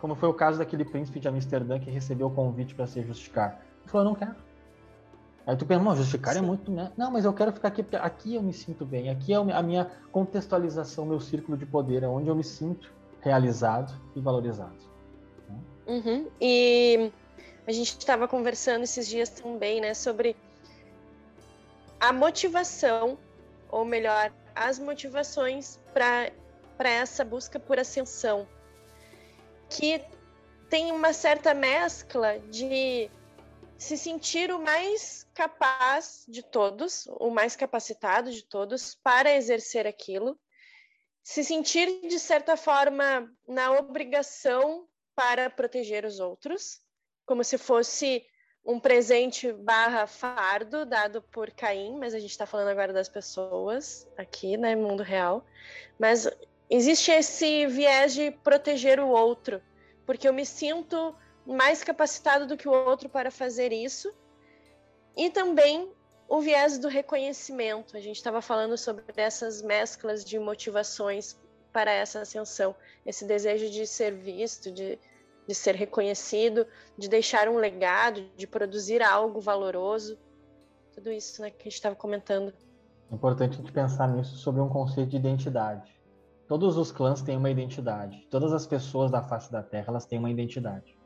Como 0.00 0.14
foi 0.14 0.28
o 0.28 0.34
caso 0.34 0.58
daquele 0.58 0.84
príncipe 0.84 1.20
de 1.20 1.28
Amsterdã 1.28 1.78
que 1.78 1.90
recebeu 1.90 2.28
o 2.28 2.30
convite 2.30 2.74
para 2.74 2.86
ser 2.86 3.04
justicar 3.04 3.60
falou, 3.86 4.06
eu 4.06 4.10
não 4.10 4.14
quero. 4.14 4.34
Aí 5.46 5.56
tu 5.56 5.66
pensa, 5.66 5.82
não, 5.82 5.96
justificar 5.96 6.36
é 6.36 6.40
muito, 6.40 6.70
né? 6.70 6.92
Não, 6.96 7.10
mas 7.10 7.24
eu 7.24 7.32
quero 7.32 7.52
ficar 7.52 7.68
aqui, 7.68 7.82
porque 7.82 7.96
aqui 7.96 8.34
eu 8.36 8.42
me 8.42 8.52
sinto 8.52 8.86
bem, 8.86 9.10
aqui 9.10 9.32
é 9.32 9.36
a 9.36 9.62
minha 9.62 9.90
contextualização, 10.12 11.04
meu 11.04 11.20
círculo 11.20 11.58
de 11.58 11.66
poder, 11.66 12.04
é 12.04 12.08
onde 12.08 12.28
eu 12.28 12.34
me 12.34 12.44
sinto 12.44 12.92
realizado 13.22 13.98
e 14.14 14.20
valorizado. 14.20 14.76
Uhum. 15.86 16.30
E 16.40 17.10
a 17.66 17.72
gente 17.72 17.96
estava 17.98 18.28
conversando 18.28 18.82
esses 18.82 19.08
dias 19.08 19.30
também, 19.30 19.80
né, 19.80 19.94
sobre 19.94 20.36
a 21.98 22.12
motivação, 22.12 23.16
ou 23.70 23.84
melhor, 23.84 24.32
as 24.54 24.78
motivações 24.78 25.80
para 25.94 26.30
essa 26.90 27.24
busca 27.24 27.58
por 27.58 27.78
ascensão, 27.78 28.46
que 29.70 30.04
tem 30.68 30.90
uma 30.90 31.12
certa 31.12 31.54
mescla 31.54 32.38
de 32.50 33.08
se 33.78 33.96
sentir 33.96 34.52
o 34.52 34.60
mais 34.60 35.26
capaz 35.34 36.24
de 36.28 36.42
todos, 36.42 37.06
o 37.18 37.30
mais 37.30 37.56
capacitado 37.56 38.30
de 38.30 38.44
todos 38.44 38.94
para 39.02 39.34
exercer 39.34 39.86
aquilo, 39.86 40.38
se 41.22 41.44
sentir 41.44 42.08
de 42.08 42.18
certa 42.18 42.56
forma 42.56 43.30
na 43.46 43.72
obrigação 43.72 44.86
para 45.14 45.48
proteger 45.48 46.04
os 46.04 46.18
outros, 46.18 46.80
como 47.24 47.44
se 47.44 47.56
fosse 47.56 48.26
um 48.64 48.78
presente 48.78 49.52
barra 49.52 50.06
fardo 50.06 50.86
dado 50.86 51.20
por 51.20 51.50
Caim, 51.50 51.96
mas 51.98 52.14
a 52.14 52.18
gente 52.18 52.30
está 52.30 52.46
falando 52.46 52.68
agora 52.68 52.92
das 52.92 53.08
pessoas 53.08 54.06
aqui, 54.16 54.56
né, 54.56 54.74
mundo 54.76 55.02
real. 55.02 55.44
Mas 55.98 56.28
existe 56.70 57.10
esse 57.10 57.66
viés 57.66 58.14
de 58.14 58.30
proteger 58.30 59.00
o 59.00 59.08
outro, 59.08 59.60
porque 60.06 60.28
eu 60.28 60.32
me 60.32 60.46
sinto 60.46 61.14
mais 61.44 61.82
capacitado 61.82 62.46
do 62.46 62.56
que 62.56 62.68
o 62.68 62.72
outro 62.72 63.08
para 63.08 63.30
fazer 63.30 63.72
isso. 63.72 64.12
E 65.16 65.28
também 65.28 65.92
o 66.32 66.40
viés 66.40 66.78
do 66.78 66.88
reconhecimento. 66.88 67.94
A 67.94 68.00
gente 68.00 68.16
estava 68.16 68.40
falando 68.40 68.78
sobre 68.78 69.04
essas 69.18 69.60
mesclas 69.60 70.24
de 70.24 70.38
motivações 70.38 71.36
para 71.70 71.92
essa 71.92 72.22
ascensão, 72.22 72.74
esse 73.04 73.26
desejo 73.26 73.68
de 73.70 73.86
ser 73.86 74.14
visto, 74.14 74.72
de, 74.72 74.98
de 75.46 75.54
ser 75.54 75.74
reconhecido, 75.74 76.66
de 76.96 77.06
deixar 77.06 77.50
um 77.50 77.56
legado, 77.56 78.24
de 78.34 78.46
produzir 78.46 79.02
algo 79.02 79.42
valoroso. 79.42 80.16
Tudo 80.94 81.12
isso 81.12 81.42
né, 81.42 81.50
que 81.50 81.60
a 81.60 81.64
gente 81.64 81.74
estava 81.74 81.94
comentando. 81.94 82.54
É 83.10 83.14
importante 83.14 83.52
a 83.52 83.56
gente 83.58 83.70
pensar 83.70 84.08
nisso 84.08 84.38
sobre 84.38 84.62
um 84.62 84.70
conceito 84.70 85.10
de 85.10 85.18
identidade. 85.18 85.94
Todos 86.48 86.78
os 86.78 86.90
clãs 86.90 87.20
têm 87.20 87.36
uma 87.36 87.50
identidade. 87.50 88.26
Todas 88.30 88.54
as 88.54 88.66
pessoas 88.66 89.10
da 89.10 89.22
face 89.22 89.52
da 89.52 89.62
Terra 89.62 89.88
elas 89.88 90.06
têm 90.06 90.18
uma 90.18 90.30
identidade. 90.30 90.96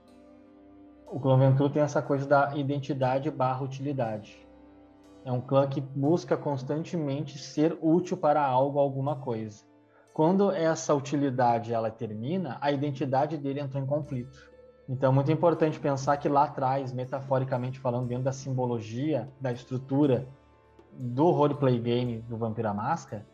O 1.04 1.18
clã 1.18 1.36
tem 1.72 1.82
essa 1.82 2.00
coisa 2.00 2.28
da 2.28 2.56
identidade 2.56 3.28
barra 3.28 3.64
utilidade. 3.64 4.45
É 5.26 5.32
um 5.32 5.40
clã 5.40 5.66
que 5.66 5.80
busca 5.80 6.36
constantemente 6.36 7.36
ser 7.36 7.76
útil 7.82 8.16
para 8.16 8.46
algo, 8.46 8.78
alguma 8.78 9.16
coisa. 9.16 9.64
Quando 10.14 10.52
essa 10.52 10.94
utilidade 10.94 11.74
ela 11.74 11.90
termina, 11.90 12.56
a 12.60 12.70
identidade 12.70 13.36
dele 13.36 13.58
entrou 13.58 13.82
em 13.82 13.86
conflito. 13.86 14.48
Então, 14.88 15.10
é 15.10 15.14
muito 15.14 15.32
importante 15.32 15.80
pensar 15.80 16.16
que 16.18 16.28
lá 16.28 16.44
atrás, 16.44 16.92
metaforicamente 16.92 17.80
falando, 17.80 18.06
dentro 18.06 18.22
da 18.22 18.30
simbologia, 18.30 19.28
da 19.40 19.50
estrutura 19.50 20.28
do 20.92 21.32
roleplay 21.32 21.80
game 21.80 22.18
do 22.22 22.36
Vampira 22.36 22.72
Máscara, 22.72 23.26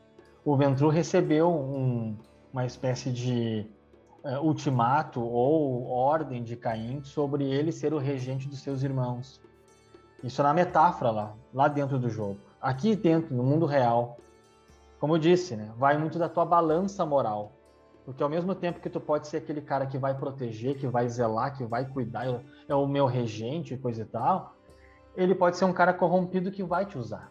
o 0.42 0.56
Ventru 0.56 0.88
recebeu 0.88 1.50
um, 1.50 2.16
uma 2.50 2.64
espécie 2.64 3.12
de 3.12 3.66
uh, 4.24 4.40
ultimato 4.42 5.20
ou 5.20 5.90
ordem 5.90 6.42
de 6.42 6.56
Caim 6.56 7.04
sobre 7.04 7.44
ele 7.44 7.70
ser 7.70 7.92
o 7.92 7.98
regente 7.98 8.48
dos 8.48 8.62
seus 8.62 8.82
irmãos. 8.82 9.42
Isso 10.22 10.40
é 10.40 10.44
na 10.44 10.54
metáfora 10.54 11.10
lá, 11.10 11.34
lá 11.52 11.68
dentro 11.68 11.98
do 11.98 12.08
jogo. 12.08 12.38
Aqui 12.60 12.94
dentro, 12.94 13.34
no 13.34 13.42
mundo 13.42 13.66
real, 13.66 14.16
como 15.00 15.14
eu 15.14 15.18
disse, 15.18 15.56
né, 15.56 15.70
vai 15.76 15.98
muito 15.98 16.18
da 16.18 16.28
tua 16.28 16.44
balança 16.44 17.04
moral. 17.04 17.52
Porque 18.04 18.22
ao 18.22 18.28
mesmo 18.28 18.54
tempo 18.54 18.80
que 18.80 18.90
tu 18.90 19.00
pode 19.00 19.28
ser 19.28 19.38
aquele 19.38 19.60
cara 19.60 19.86
que 19.86 19.98
vai 19.98 20.14
proteger, 20.14 20.76
que 20.76 20.86
vai 20.86 21.08
zelar, 21.08 21.56
que 21.56 21.64
vai 21.64 21.84
cuidar, 21.84 22.26
é 22.68 22.74
o 22.74 22.86
meu 22.86 23.06
regente 23.06 23.74
e 23.74 23.78
coisa 23.78 24.02
e 24.02 24.04
tal, 24.04 24.54
ele 25.16 25.34
pode 25.34 25.56
ser 25.56 25.64
um 25.64 25.72
cara 25.72 25.92
corrompido 25.92 26.50
que 26.50 26.62
vai 26.62 26.86
te 26.86 26.98
usar. 26.98 27.30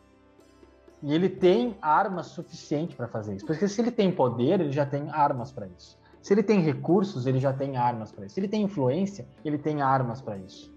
E 1.04 1.14
ele 1.14 1.30
tem 1.30 1.78
armas 1.82 2.28
suficientes 2.28 2.96
para 2.96 3.08
fazer 3.08 3.36
isso. 3.36 3.46
Porque 3.46 3.68
se 3.68 3.82
ele 3.82 3.92
tem 3.92 4.12
poder, 4.12 4.60
ele 4.62 4.72
já 4.72 4.86
tem 4.86 5.10
armas 5.10 5.52
para 5.52 5.68
isso. 5.68 5.98
Se 6.22 6.34
ele 6.34 6.44
tem 6.44 6.62
recursos, 6.62 7.26
ele 7.26 7.40
já 7.40 7.52
tem 7.52 7.76
armas 7.78 8.12
para 8.12 8.26
isso. 8.26 8.36
Se 8.36 8.40
ele 8.40 8.48
tem 8.48 8.62
influência, 8.62 9.28
ele 9.44 9.58
tem 9.58 9.82
armas 9.82 10.22
para 10.22 10.38
isso. 10.38 10.72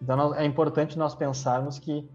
Então 0.00 0.34
é 0.34 0.44
importante 0.44 0.98
nós 0.98 1.14
pensarmos 1.14 1.78
que 1.78 2.08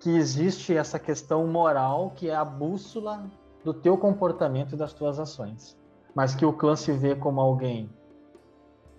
que 0.00 0.10
existe 0.10 0.76
essa 0.76 0.98
questão 0.98 1.44
moral 1.48 2.12
que 2.14 2.28
é 2.28 2.34
a 2.34 2.44
bússola 2.44 3.28
do 3.64 3.74
teu 3.74 3.98
comportamento 3.98 4.74
e 4.74 4.78
das 4.78 4.92
tuas 4.92 5.18
ações, 5.18 5.76
mas 6.14 6.34
que 6.34 6.46
o 6.46 6.52
clã 6.52 6.76
se 6.76 6.92
vê 6.92 7.16
como 7.16 7.40
alguém 7.40 7.90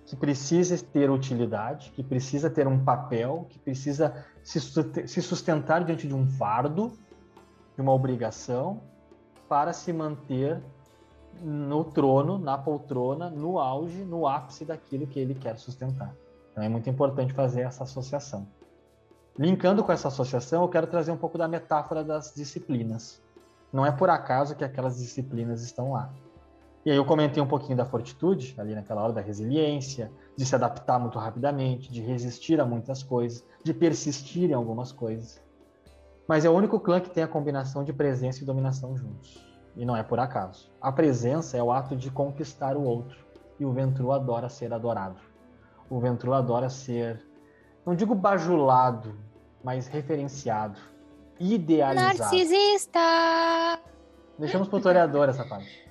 que 0.05 0.15
precisa 0.15 0.75
ter 0.83 1.09
utilidade, 1.09 1.91
que 1.91 2.03
precisa 2.03 2.49
ter 2.49 2.67
um 2.67 2.83
papel, 2.83 3.45
que 3.49 3.59
precisa 3.59 4.25
se 4.43 5.21
sustentar 5.21 5.83
diante 5.83 6.07
de 6.07 6.15
um 6.15 6.27
fardo, 6.27 6.91
de 7.75 7.81
uma 7.81 7.93
obrigação, 7.93 8.81
para 9.47 9.71
se 9.71 9.93
manter 9.93 10.61
no 11.41 11.83
trono, 11.83 12.39
na 12.39 12.57
poltrona, 12.57 13.29
no 13.29 13.59
auge, 13.59 14.03
no 14.03 14.27
ápice 14.27 14.65
daquilo 14.65 15.05
que 15.05 15.19
ele 15.19 15.35
quer 15.35 15.57
sustentar. 15.57 16.13
Então 16.51 16.63
é 16.63 16.69
muito 16.69 16.89
importante 16.89 17.33
fazer 17.33 17.61
essa 17.61 17.83
associação. 17.83 18.47
Linkando 19.37 19.83
com 19.83 19.91
essa 19.91 20.09
associação, 20.09 20.63
eu 20.63 20.69
quero 20.69 20.87
trazer 20.87 21.11
um 21.11 21.17
pouco 21.17 21.37
da 21.37 21.47
metáfora 21.47 22.03
das 22.03 22.33
disciplinas. 22.33 23.21
Não 23.71 23.85
é 23.85 23.91
por 23.91 24.09
acaso 24.09 24.55
que 24.55 24.63
aquelas 24.63 24.97
disciplinas 24.97 25.61
estão 25.61 25.93
lá. 25.93 26.11
E 26.85 26.91
aí 26.91 26.97
eu 26.97 27.05
comentei 27.05 27.41
um 27.41 27.47
pouquinho 27.47 27.77
da 27.77 27.85
fortitude, 27.85 28.55
ali 28.57 28.73
naquela 28.73 29.03
hora 29.03 29.13
da 29.13 29.21
resiliência, 29.21 30.11
de 30.35 30.45
se 30.45 30.55
adaptar 30.55 30.97
muito 30.99 31.19
rapidamente, 31.19 31.91
de 31.91 32.01
resistir 32.01 32.59
a 32.59 32.65
muitas 32.65 33.03
coisas, 33.03 33.45
de 33.63 33.73
persistir 33.73 34.49
em 34.49 34.53
algumas 34.53 34.91
coisas. 34.91 35.41
Mas 36.27 36.45
é 36.45 36.49
o 36.49 36.53
único 36.53 36.79
clã 36.79 36.99
que 36.99 37.09
tem 37.09 37.23
a 37.23 37.27
combinação 37.27 37.83
de 37.83 37.93
presença 37.93 38.41
e 38.41 38.45
dominação 38.45 38.95
juntos. 38.97 39.43
E 39.75 39.85
não 39.85 39.95
é 39.95 40.03
por 40.03 40.19
acaso. 40.19 40.71
A 40.81 40.91
presença 40.91 41.57
é 41.57 41.63
o 41.63 41.71
ato 41.71 41.95
de 41.95 42.09
conquistar 42.09 42.75
o 42.75 42.83
outro. 42.83 43.17
E 43.59 43.65
o 43.65 43.71
Ventru 43.71 44.11
adora 44.11 44.49
ser 44.49 44.73
adorado. 44.73 45.28
O 45.89 45.99
Ventru 45.99 46.33
adora 46.33 46.69
ser, 46.69 47.21
não 47.85 47.95
digo 47.95 48.13
bajulado, 48.13 49.17
mas 49.63 49.87
referenciado, 49.87 50.79
idealizado. 51.39 52.19
Narcisista! 52.19 52.99
Deixamos 54.37 54.67
pro 54.67 54.79
toreador 54.79 55.29
essa 55.29 55.43
parte. 55.45 55.89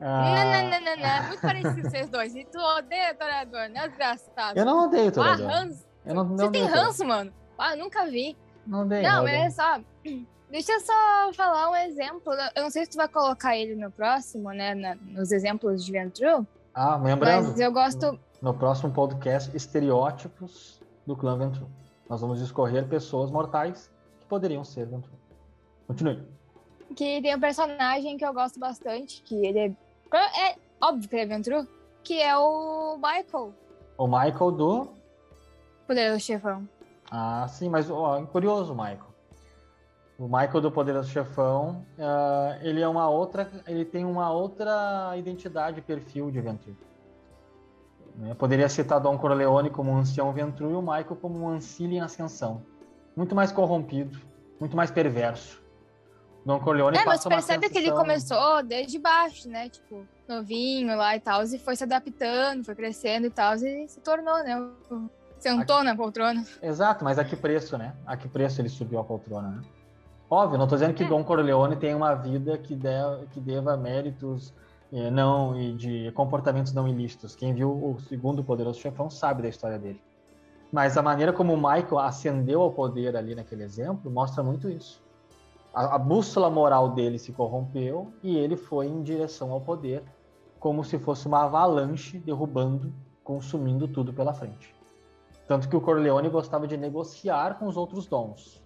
Ah... 0.00 0.24
Não, 0.34 0.44
não, 0.44 0.70
não, 0.70 0.80
não, 0.80 0.96
não. 0.96 1.08
É 1.08 1.28
muito 1.28 1.40
parecido 1.40 1.82
vocês 1.88 2.10
dois. 2.10 2.34
E 2.34 2.44
tu 2.44 2.58
odeia 2.58 3.14
toreador, 3.14 3.68
né? 3.70 3.88
Desgraçado. 3.88 4.58
Eu 4.58 4.64
não 4.64 4.86
odeio 4.86 5.10
toreador. 5.12 5.48
Ah. 5.50 5.68
Eu 6.04 6.14
não, 6.14 6.24
não 6.24 6.36
Você 6.36 6.50
tem 6.50 6.64
ranço, 6.66 7.04
mano? 7.04 7.32
Ah, 7.56 7.76
nunca 7.76 8.04
vi. 8.06 8.36
Não 8.66 8.82
odeio. 8.82 9.02
Não, 9.02 9.22
não 9.22 9.28
é 9.28 9.50
só. 9.50 9.80
Deixa 10.50 10.72
eu 10.72 10.80
só 10.80 11.32
falar 11.34 11.70
um 11.70 11.76
exemplo. 11.76 12.32
Eu 12.54 12.64
não 12.64 12.70
sei 12.70 12.84
se 12.84 12.90
tu 12.92 12.96
vai 12.96 13.08
colocar 13.08 13.56
ele 13.56 13.74
no 13.74 13.90
próximo, 13.90 14.50
né? 14.50 14.74
Na, 14.74 14.94
nos 14.94 15.32
exemplos 15.32 15.84
de 15.84 15.92
Ventru. 15.92 16.46
Ah, 16.74 16.96
lembrando. 16.96 17.48
Mas 17.48 17.60
eu 17.60 17.72
gosto. 17.72 18.18
No 18.44 18.52
próximo 18.52 18.92
podcast, 18.92 19.56
estereótipos 19.56 20.78
do 21.06 21.16
clã 21.16 21.34
Ventru. 21.38 21.66
Nós 22.10 22.20
vamos 22.20 22.42
escorrer 22.42 22.86
pessoas 22.86 23.30
mortais 23.30 23.90
que 24.20 24.26
poderiam 24.26 24.62
ser 24.62 24.84
Ventru. 24.84 25.12
Continue. 25.86 26.22
Que 26.94 27.22
tem 27.22 27.34
um 27.34 27.40
personagem 27.40 28.18
que 28.18 28.26
eu 28.26 28.34
gosto 28.34 28.60
bastante, 28.60 29.22
que 29.22 29.46
ele 29.46 29.58
é. 29.58 29.66
É 30.12 30.58
óbvio 30.78 31.08
que 31.08 31.16
ele 31.16 31.22
é 31.22 31.26
Ventru, 31.26 31.66
que 32.02 32.20
é 32.20 32.36
o 32.36 32.96
Michael. 32.96 33.54
O 33.96 34.06
Michael 34.06 34.50
do. 34.50 34.88
Poderoso 35.86 36.20
Chefão. 36.20 36.68
Ah, 37.10 37.46
sim, 37.48 37.70
mas 37.70 37.90
ó, 37.90 38.20
curioso, 38.26 38.74
Michael. 38.74 39.14
O 40.18 40.24
Michael 40.24 40.60
do 40.60 40.70
Poderoso 40.70 41.08
Chefão, 41.08 41.82
uh, 41.98 42.62
ele 42.62 42.82
é 42.82 42.88
uma 42.88 43.08
outra, 43.08 43.50
ele 43.66 43.86
tem 43.86 44.04
uma 44.04 44.30
outra 44.30 45.16
identidade, 45.16 45.80
perfil 45.80 46.30
de 46.30 46.42
Ventru. 46.42 46.76
Né? 48.14 48.34
Poderia 48.34 48.68
citar 48.68 49.00
Don 49.00 49.18
Corleone 49.18 49.70
como 49.70 49.90
um 49.90 49.98
ancião 49.98 50.32
Ventru 50.32 50.70
e 50.70 50.74
o 50.74 50.80
Michael 50.80 51.16
como 51.20 51.38
um 51.38 51.48
ancilho 51.48 51.94
em 51.94 52.00
ascensão. 52.00 52.62
Muito 53.16 53.34
mais 53.34 53.52
corrompido, 53.52 54.18
muito 54.58 54.76
mais 54.76 54.90
perverso. 54.90 55.62
Don 56.44 56.60
Corleone 56.60 56.98
é, 56.98 57.04
mas 57.04 57.24
percebe 57.24 57.70
que 57.70 57.78
ele 57.78 57.90
começou 57.90 58.62
desde 58.62 58.98
baixo, 58.98 59.48
né? 59.48 59.68
Tipo, 59.70 60.06
novinho 60.28 60.94
lá 60.94 61.16
e 61.16 61.20
tal, 61.20 61.42
e 61.42 61.58
foi 61.58 61.74
se 61.74 61.84
adaptando, 61.84 62.64
foi 62.64 62.74
crescendo 62.74 63.26
e 63.26 63.30
tal, 63.30 63.54
e 63.54 63.88
se 63.88 64.00
tornou, 64.00 64.36
né? 64.44 64.70
Sentou 65.38 65.76
a... 65.76 65.84
na 65.84 65.96
poltrona. 65.96 66.44
Exato, 66.62 67.02
mas 67.02 67.18
a 67.18 67.24
que 67.24 67.34
preço, 67.34 67.78
né? 67.78 67.94
A 68.06 68.16
que 68.16 68.28
preço 68.28 68.60
ele 68.60 68.68
subiu 68.68 69.00
a 69.00 69.04
poltrona, 69.04 69.48
né? 69.48 69.62
Óbvio, 70.28 70.58
não 70.58 70.64
estou 70.64 70.78
dizendo 70.78 70.94
que 70.94 71.04
é. 71.04 71.08
Don 71.08 71.24
Corleone 71.24 71.76
tem 71.76 71.94
uma 71.94 72.14
vida 72.14 72.58
que, 72.58 72.74
de, 72.74 73.26
que 73.30 73.40
deva 73.40 73.76
méritos 73.76 74.52
não 75.10 75.58
e 75.60 75.72
de 75.72 76.12
comportamentos 76.12 76.72
não 76.72 76.86
ilícitos. 76.86 77.34
Quem 77.34 77.52
viu 77.52 77.70
o 77.70 77.98
segundo 78.00 78.44
Poderoso 78.44 78.80
Chefão 78.80 79.10
sabe 79.10 79.42
da 79.42 79.48
história 79.48 79.78
dele. 79.78 80.00
Mas 80.70 80.96
a 80.96 81.02
maneira 81.02 81.32
como 81.32 81.52
o 81.52 81.56
Michael 81.56 81.98
ascendeu 81.98 82.60
ao 82.60 82.72
poder 82.72 83.16
ali 83.16 83.34
naquele 83.34 83.62
exemplo 83.62 84.10
mostra 84.10 84.42
muito 84.42 84.68
isso. 84.68 85.02
A, 85.72 85.96
a 85.96 85.98
bússola 85.98 86.48
moral 86.48 86.90
dele 86.90 87.18
se 87.18 87.32
corrompeu 87.32 88.12
e 88.22 88.36
ele 88.36 88.56
foi 88.56 88.86
em 88.86 89.02
direção 89.02 89.50
ao 89.50 89.60
poder, 89.60 90.02
como 90.60 90.84
se 90.84 90.98
fosse 90.98 91.26
uma 91.26 91.44
avalanche 91.44 92.18
derrubando, 92.18 92.92
consumindo 93.22 93.88
tudo 93.88 94.12
pela 94.12 94.32
frente. 94.32 94.74
Tanto 95.48 95.68
que 95.68 95.76
o 95.76 95.80
Corleone 95.80 96.28
gostava 96.28 96.66
de 96.66 96.76
negociar 96.76 97.58
com 97.58 97.66
os 97.66 97.76
outros 97.76 98.06
dons. 98.06 98.62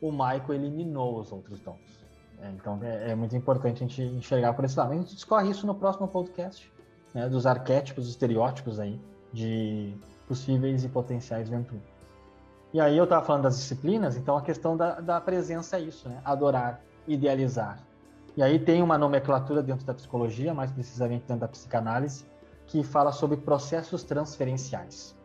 O 0.00 0.10
Michael 0.12 0.54
eliminou 0.54 1.18
os 1.18 1.32
outros 1.32 1.60
dons. 1.60 1.95
É, 2.40 2.50
então 2.50 2.78
é, 2.82 3.10
é, 3.10 3.14
muito 3.14 3.34
importante 3.36 3.82
a 3.82 3.86
gente 3.86 4.02
enxergar 4.02 4.52
por 4.52 4.64
esse 4.64 4.78
lado. 4.78 4.92
A 4.92 4.96
gente 4.96 5.14
discorre 5.14 5.50
isso 5.50 5.66
no 5.66 5.74
próximo 5.74 6.06
podcast, 6.08 6.72
né, 7.14 7.28
dos 7.28 7.46
arquétipos, 7.46 8.08
estereótipos 8.08 8.78
aí 8.78 9.00
de 9.32 9.96
possíveis 10.26 10.84
e 10.84 10.88
potenciais 10.88 11.48
Ventru. 11.48 11.80
E 12.72 12.80
aí 12.80 12.96
eu 12.96 13.04
estava 13.04 13.24
falando 13.24 13.44
das 13.44 13.56
disciplinas, 13.56 14.16
então 14.16 14.36
a 14.36 14.42
questão 14.42 14.76
da, 14.76 15.00
da 15.00 15.20
presença 15.20 15.76
é 15.76 15.80
isso, 15.80 16.08
né? 16.08 16.20
Adorar, 16.24 16.80
idealizar. 17.06 17.78
E 18.36 18.42
aí 18.42 18.58
tem 18.58 18.82
uma 18.82 18.98
nomenclatura 18.98 19.62
dentro 19.62 19.86
da 19.86 19.94
psicologia, 19.94 20.52
mais 20.52 20.70
precisamente 20.70 21.24
dentro 21.26 21.40
da 21.40 21.48
psicanálise, 21.48 22.26
que 22.66 22.82
fala 22.82 23.12
sobre 23.12 23.38
processos 23.38 24.02
transferenciais. 24.02 25.16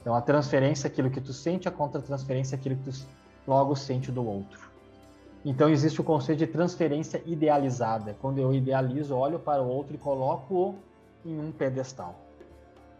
Então 0.00 0.14
a 0.14 0.20
transferência 0.20 0.88
é 0.88 0.90
aquilo 0.90 1.10
que 1.10 1.20
tu 1.20 1.32
sente, 1.32 1.68
a 1.68 1.70
contra-transferência 1.70 2.56
é 2.56 2.58
aquilo 2.58 2.76
que 2.76 2.90
tu 2.90 3.06
logo 3.46 3.76
sente 3.76 4.10
do 4.10 4.26
outro. 4.26 4.73
Então 5.44 5.68
existe 5.68 6.00
o 6.00 6.04
conceito 6.04 6.38
de 6.38 6.46
transferência 6.46 7.22
idealizada, 7.26 8.16
quando 8.20 8.38
eu 8.38 8.54
idealizo, 8.54 9.14
olho 9.14 9.38
para 9.38 9.62
o 9.62 9.68
outro 9.68 9.94
e 9.94 9.98
coloco-o 9.98 10.74
em 11.24 11.38
um 11.38 11.52
pedestal. 11.52 12.18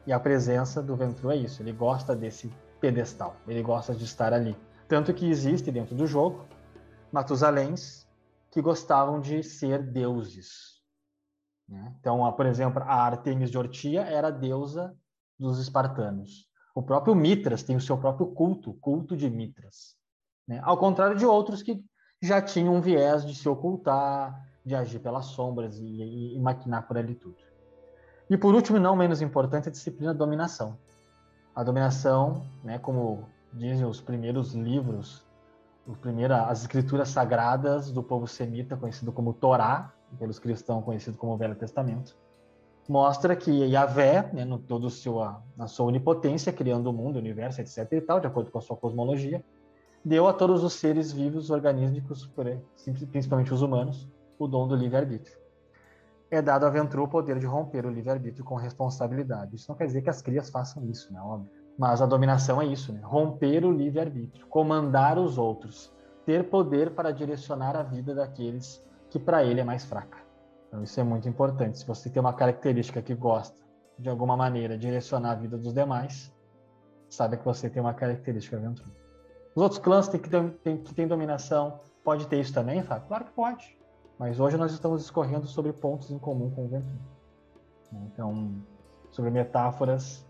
E 0.06 0.12
a 0.12 0.20
presença 0.20 0.82
do 0.82 0.94
Ventru 0.94 1.30
é 1.30 1.36
isso, 1.36 1.62
ele 1.62 1.72
gosta 1.72 2.14
desse 2.14 2.52
pedestal, 2.80 3.34
ele 3.48 3.62
gosta 3.62 3.94
de 3.94 4.04
estar 4.04 4.34
ali. 4.34 4.54
Tanto 4.86 5.14
que 5.14 5.28
existe 5.28 5.70
dentro 5.70 5.94
do 5.94 6.06
jogo 6.06 6.44
Matusaléns 7.10 8.06
que 8.50 8.60
gostavam 8.60 9.20
de 9.20 9.42
ser 9.42 9.82
deuses. 9.82 10.82
Né? 11.66 11.94
Então, 11.98 12.30
por 12.32 12.44
exemplo, 12.44 12.82
a 12.82 13.06
Artemis 13.06 13.50
de 13.50 13.56
Ortia 13.56 14.02
era 14.02 14.30
deusa 14.30 14.94
dos 15.38 15.58
espartanos. 15.58 16.46
O 16.74 16.82
próprio 16.82 17.14
Mitras 17.14 17.62
tem 17.62 17.76
o 17.76 17.80
seu 17.80 17.96
próprio 17.96 18.26
culto, 18.26 18.74
culto 18.74 19.16
de 19.16 19.30
Mitras. 19.30 19.96
Né? 20.46 20.60
Ao 20.62 20.76
contrário 20.76 21.16
de 21.16 21.24
outros 21.24 21.62
que 21.62 21.82
já 22.26 22.40
tinham 22.40 22.74
um 22.74 22.80
viés 22.80 23.24
de 23.24 23.34
se 23.34 23.48
ocultar, 23.48 24.44
de 24.64 24.74
agir 24.74 24.98
pelas 24.98 25.26
sombras 25.26 25.78
e, 25.78 25.84
e, 25.84 26.36
e 26.36 26.40
maquinar 26.40 26.86
por 26.86 26.96
ali 26.96 27.14
tudo. 27.14 27.36
E 28.28 28.36
por 28.36 28.54
último, 28.54 28.78
não 28.78 28.96
menos 28.96 29.20
importante, 29.20 29.68
a 29.68 29.72
disciplina 29.72 30.14
dominação. 30.14 30.78
A 31.54 31.62
dominação, 31.62 32.42
né, 32.62 32.78
como 32.78 33.28
dizem 33.52 33.86
os 33.86 34.00
primeiros 34.00 34.54
livros, 34.54 35.24
os 35.86 35.96
primeira, 35.98 36.46
as 36.46 36.62
escrituras 36.62 37.10
sagradas 37.10 37.90
do 37.92 38.02
povo 38.02 38.26
semita, 38.26 38.76
conhecido 38.76 39.12
como 39.12 39.34
Torá, 39.34 39.92
pelos 40.18 40.38
cristãos 40.38 40.84
conhecido 40.84 41.18
como 41.18 41.36
Velho 41.36 41.54
Testamento, 41.54 42.16
mostra 42.88 43.34
que 43.36 43.50
Yahvé, 43.50 44.30
né, 44.32 44.44
no 44.44 44.58
todo 44.58 44.88
sua, 44.90 45.42
na 45.56 45.66
sua 45.66 45.86
onipotência, 45.86 46.52
criando 46.52 46.88
o 46.88 46.92
mundo, 46.92 47.16
o 47.16 47.18
universo, 47.18 47.60
etc. 47.60 47.92
e 47.92 48.00
tal, 48.00 48.20
de 48.20 48.26
acordo 48.26 48.50
com 48.50 48.58
a 48.58 48.62
sua 48.62 48.76
cosmologia, 48.76 49.44
deu 50.04 50.26
a 50.28 50.32
todos 50.32 50.62
os 50.62 50.74
seres 50.74 51.12
vivos 51.12 51.50
organísticos, 51.50 52.30
principalmente 53.10 53.52
os 53.52 53.62
humanos, 53.62 54.08
o 54.38 54.46
dom 54.46 54.68
do 54.68 54.74
livre-arbítrio 54.76 55.44
é 56.36 56.42
dado 56.42 56.66
a 56.66 56.70
Ventru 56.70 57.04
o 57.04 57.08
poder 57.08 57.38
de 57.38 57.46
romper 57.46 57.86
o 57.86 57.90
livre-arbítrio 57.90 58.44
com 58.44 58.56
responsabilidade. 58.56 59.56
Isso 59.56 59.70
não 59.70 59.76
quer 59.76 59.86
dizer 59.86 60.02
que 60.02 60.10
as 60.10 60.20
crias 60.20 60.50
façam 60.50 60.84
isso, 60.86 61.12
né? 61.12 61.20
Óbvio. 61.20 61.50
Mas 61.78 62.00
a 62.00 62.06
dominação 62.06 62.60
é 62.60 62.66
isso, 62.66 62.92
né? 62.92 63.00
Romper 63.02 63.64
o 63.64 63.70
livre-arbítrio, 63.70 64.46
comandar 64.46 65.18
os 65.18 65.38
outros, 65.38 65.92
ter 66.24 66.48
poder 66.48 66.90
para 66.90 67.10
direcionar 67.10 67.76
a 67.76 67.82
vida 67.82 68.14
daqueles 68.14 68.82
que 69.10 69.18
para 69.18 69.44
ele 69.44 69.60
é 69.60 69.64
mais 69.64 69.84
fraca. 69.84 70.18
Então 70.68 70.82
isso 70.82 70.98
é 70.98 71.04
muito 71.04 71.28
importante. 71.28 71.78
Se 71.78 71.86
você 71.86 72.10
tem 72.10 72.20
uma 72.20 72.32
característica 72.32 73.02
que 73.02 73.14
gosta, 73.14 73.62
de 73.98 74.08
alguma 74.08 74.36
maneira, 74.36 74.76
direcionar 74.76 75.32
a 75.32 75.34
vida 75.36 75.56
dos 75.56 75.72
demais, 75.72 76.32
sabe 77.08 77.36
que 77.36 77.44
você 77.44 77.70
tem 77.70 77.80
uma 77.80 77.94
característica 77.94 78.56
Ventru. 78.56 79.03
Os 79.54 79.62
outros 79.62 79.80
clãs 79.80 80.08
que 80.08 80.18
têm 80.18 80.78
que 80.78 80.94
tem 80.94 81.06
dominação, 81.06 81.80
pode 82.02 82.26
ter 82.26 82.40
isso 82.40 82.52
também, 82.52 82.82
Fábio? 82.82 83.06
Claro 83.06 83.24
que 83.24 83.32
pode. 83.32 83.78
Mas 84.18 84.38
hoje 84.40 84.56
nós 84.56 84.72
estamos 84.72 85.00
discorrendo 85.02 85.46
sobre 85.46 85.72
pontos 85.72 86.10
em 86.10 86.18
comum 86.18 86.50
com 86.50 86.64
o 86.64 86.68
Ventru. 86.68 86.96
Então, 88.06 88.54
sobre 89.10 89.30
metáforas 89.30 90.24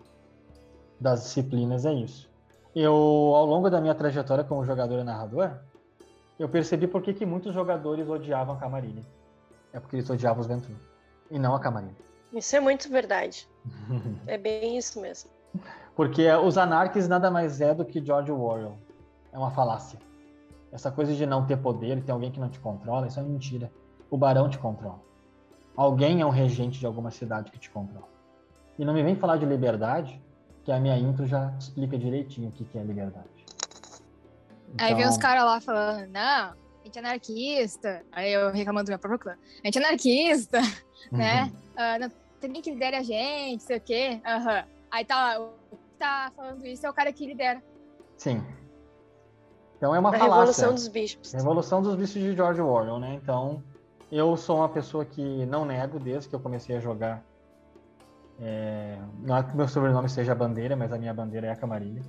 das 1.01 1.23
disciplinas 1.23 1.85
é 1.87 1.93
isso. 1.93 2.31
Eu, 2.75 2.93
ao 2.93 3.47
longo 3.47 3.71
da 3.71 3.81
minha 3.81 3.95
trajetória 3.95 4.45
como 4.45 4.65
jogador 4.65 4.99
e 4.99 5.05
narrador, 5.05 5.51
eu 6.39 6.49
percebi 6.49 6.87
por 6.87 7.03
que, 7.03 7.15
que 7.15 7.25
muitos 7.25 7.55
jogadores 7.55 8.09
odiavam 8.09 8.57
a 8.57 8.59
Camarilla. 8.59 9.03
É 9.73 9.81
porque 9.81 9.97
eles 9.97 10.11
odiavam 10.11 10.41
os 10.41 10.47
Ventru, 10.47 10.75
e 11.31 11.39
não 11.39 11.55
a 11.55 11.61
Camarilla. 11.61 11.95
Isso 12.33 12.57
é 12.57 12.61
muito 12.61 12.91
verdade. 12.91 13.49
é 14.27 14.37
bem 14.37 14.77
isso 14.77 15.01
mesmo. 15.01 15.31
Porque 15.95 16.29
os 16.33 16.59
anarques 16.59 17.07
nada 17.07 17.31
mais 17.31 17.61
é 17.61 17.73
do 17.73 17.85
que 17.85 18.05
George 18.05 18.33
Orwell. 18.33 18.77
É 19.35 19.38
uma 19.38 19.51
falácia. 19.51 19.99
Essa 20.70 20.92
coisa 20.92 21.12
de 21.12 21.27
não 21.27 21.44
ter 21.44 21.57
poder, 21.57 22.01
ter 22.05 22.12
alguém 22.12 22.31
que 22.31 22.38
não 22.38 22.49
te 22.49 22.61
controla, 22.61 23.09
isso 23.09 23.18
é 23.18 23.23
mentira. 23.23 23.70
O 24.09 24.16
barão 24.16 24.49
te 24.49 24.59
controla. 24.59 25.03
Alguém 25.77 26.20
é 26.20 26.27
um 26.27 26.31
regente 26.31 26.79
de 26.79 26.87
alguma 26.87 27.11
cidade 27.11 27.51
que 27.51 27.59
te 27.59 27.68
controla. 27.68 28.09
E 28.79 28.85
não 28.85 28.94
me 28.94 29.03
vem 29.03 29.16
falar 29.16 29.37
de 29.37 29.44
liberdade, 29.44 30.23
que 30.64 30.70
a 30.70 30.79
minha 30.79 30.97
intro 30.97 31.27
já 31.27 31.53
explica 31.59 31.99
direitinho 31.99 32.49
o 32.49 32.53
que, 32.53 32.79
é 32.79 32.83
liberdade. 32.83 33.27
Então... 34.73 34.87
Aí 34.87 34.94
vem 34.94 35.05
os 35.05 35.16
então 35.16 35.29
caras 35.29 35.44
lá 35.44 35.61
falando, 35.61 36.09
não, 36.11 36.20
a 36.20 36.55
gente 36.85 36.97
é 36.97 37.01
anarquista. 37.01 38.05
Aí 38.12 38.33
eu 38.33 38.53
reclamando 38.53 38.87
do 38.87 38.90
meu 38.90 38.99
próprio 39.01 39.18
clã. 39.18 39.37
A 39.62 39.66
gente 39.66 39.79
é 39.79 39.85
anarquista, 39.85 40.61
né? 41.11 41.53
Uh, 41.75 42.01
não 42.01 42.09
tem 42.40 42.49
ninguém 42.49 42.62
que 42.62 42.70
lidere 42.70 42.97
a 42.97 43.03
gente, 43.03 43.64
sei 43.64 43.79
o 43.79 43.81
quê. 43.81 44.20
Uhum. 44.25 44.64
Aí 44.92 45.05
tá, 45.05 45.40
o 45.40 45.77
que 45.77 45.99
tá 45.99 46.31
falando 46.37 46.64
isso 46.64 46.87
é 46.87 46.90
o 46.90 46.94
cara 46.94 47.12
que 47.12 47.27
lidera. 47.27 47.61
Sim. 48.16 48.44
Então 49.85 49.94
é 49.94 49.99
uma 49.99 50.09
a 50.09 50.12
falácia. 50.12 50.62
Revolução 50.62 50.73
dos 50.73 50.88
Bichos. 50.88 51.33
Revolução 51.35 51.83
dos 51.83 51.94
Bichos 51.94 52.14
de 52.14 52.35
George 52.35 52.59
Orwell, 52.59 52.99
né? 52.99 53.20
Então, 53.23 53.62
eu 54.11 54.35
sou 54.35 54.57
uma 54.57 54.68
pessoa 54.70 55.05
que 55.05 55.44
não 55.44 55.66
nego 55.66 56.01
desde 56.01 56.27
que 56.27 56.35
eu 56.35 56.40
comecei 56.40 56.75
a 56.75 56.81
jogar. 56.81 57.23
É... 58.40 58.99
Não 59.18 59.37
é 59.37 59.42
que 59.42 59.55
meu 59.55 59.68
sobrenome 59.68 60.09
seja 60.09 60.33
a 60.33 60.35
bandeira, 60.35 60.75
mas 60.75 60.90
a 60.90 60.97
minha 60.97 61.12
bandeira 61.12 61.49
é 61.49 61.51
a 61.51 61.57
Camarilha. 61.57 62.01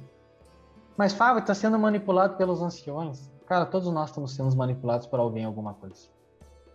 Mas 0.95 1.11
Fábio 1.11 1.41
está 1.41 1.53
sendo 1.53 1.77
manipulado 1.77 2.37
pelos 2.37 2.61
anciões. 2.61 3.29
Cara, 3.45 3.65
todos 3.65 3.91
nós 3.91 4.09
estamos 4.09 4.33
sendo 4.33 4.55
manipulados 4.55 5.05
por 5.05 5.19
alguém 5.19 5.43
alguma 5.43 5.73
coisa. 5.73 6.07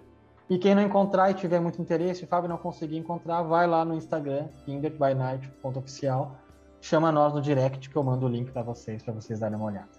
E 0.54 0.60
quem 0.60 0.76
não 0.76 0.84
encontrar 0.84 1.32
e 1.32 1.34
tiver 1.34 1.60
muito 1.60 1.82
interesse, 1.82 2.28
Fábio 2.28 2.48
não 2.48 2.60
conseguir 2.60 2.96
encontrar, 2.96 3.42
vai 3.42 3.66
lá 3.66 3.84
no 3.84 3.96
Instagram, 3.96 4.50
kinderbynight.oficial, 4.64 6.36
chama 6.80 7.12
nós 7.12 7.34
no 7.34 7.42
direct 7.42 7.90
que 7.90 7.96
eu 7.96 8.04
mando 8.04 8.28
o 8.28 8.30
link 8.30 8.52
para 8.52 8.62
vocês, 8.62 9.02
para 9.02 9.16
vocês 9.16 9.40
darem 9.40 9.58
uma 9.58 9.66
olhada. 9.66 9.90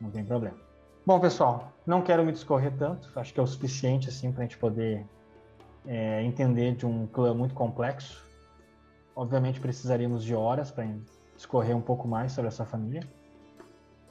Não 0.00 0.12
tem 0.12 0.24
problema. 0.24 0.56
Bom, 1.04 1.18
pessoal, 1.18 1.72
não 1.84 2.00
quero 2.00 2.24
me 2.24 2.30
discorrer 2.30 2.72
tanto, 2.78 3.10
acho 3.16 3.34
que 3.34 3.40
é 3.40 3.42
o 3.42 3.46
suficiente 3.48 4.08
assim 4.08 4.30
para 4.30 4.42
a 4.42 4.44
gente 4.44 4.56
poder 4.56 5.04
é, 5.84 6.22
entender 6.22 6.76
de 6.76 6.86
um 6.86 7.08
clã 7.08 7.34
muito 7.34 7.52
complexo. 7.52 8.24
Obviamente 9.16 9.58
precisaríamos 9.58 10.22
de 10.22 10.32
horas 10.32 10.70
para 10.70 10.86
discorrer 11.34 11.76
um 11.76 11.82
pouco 11.82 12.06
mais 12.06 12.30
sobre 12.30 12.46
essa 12.46 12.64
família, 12.64 13.02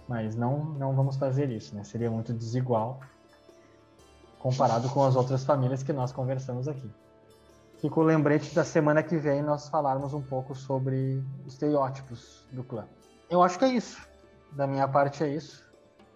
mas 0.06 0.36
não 0.36 0.66
não 0.66 0.94
vamos 0.94 1.16
fazer 1.16 1.50
isso, 1.50 1.74
né? 1.74 1.86
Seria 1.86 2.12
muito 2.12 2.34
desigual 2.34 3.00
comparado 4.44 4.90
com 4.90 5.02
as 5.06 5.16
outras 5.16 5.46
famílias 5.46 5.82
que 5.82 5.94
nós 5.94 6.12
conversamos 6.12 6.68
aqui. 6.68 6.92
Fica 7.80 7.98
o 7.98 8.04
lembrete 8.04 8.54
da 8.54 8.66
semana 8.66 9.02
que 9.02 9.16
vem 9.16 9.42
nós 9.42 9.70
falarmos 9.70 10.14
um 10.14 10.22
pouco 10.22 10.54
sobre 10.54 11.24
estereótipos 11.48 12.46
do 12.52 12.62
clã. 12.62 12.86
Eu 13.30 13.42
acho 13.42 13.58
que 13.58 13.64
é 13.64 13.70
isso. 13.70 14.06
Da 14.52 14.68
minha 14.68 14.86
parte 14.86 15.24
é 15.24 15.30
isso. 15.30 15.64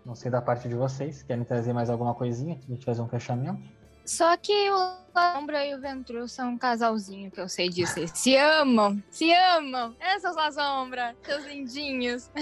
Não 0.06 0.14
sei 0.14 0.30
da 0.30 0.42
parte 0.42 0.68
de 0.68 0.76
vocês. 0.76 1.24
Querem 1.24 1.46
trazer 1.46 1.72
mais 1.72 1.90
alguma 1.90 2.14
coisinha 2.14 2.58
pra 2.58 2.68
gente 2.68 2.84
fazer 2.84 3.02
um 3.02 3.08
fechamento? 3.08 3.62
Só 4.06 4.36
que 4.36 4.72
o 4.72 4.98
Sombra 5.16 5.66
e 5.66 5.74
o 5.74 5.80
Ventru 5.80 6.28
são 6.28 6.50
um 6.50 6.58
casalzinho, 6.58 7.32
que 7.32 7.40
eu 7.40 7.48
sei 7.48 7.70
disso. 7.70 7.98
Eles 7.98 8.12
se 8.16 8.36
amam, 8.36 9.02
se 9.10 9.34
amam. 9.34 9.96
Essas 10.02 10.36
La 10.36 10.52
Sombra, 10.52 11.16
seus 11.24 11.46
lindinhos. 11.46 12.30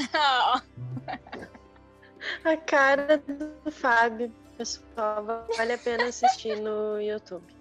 A 2.44 2.58
cara 2.58 3.20
do 3.20 3.72
Fábio, 3.72 4.34
pessoal, 4.58 5.24
vale 5.58 5.74
a 5.74 5.78
pena 5.78 6.06
assistir 6.06 6.60
no 6.60 7.00
YouTube. 7.02 7.56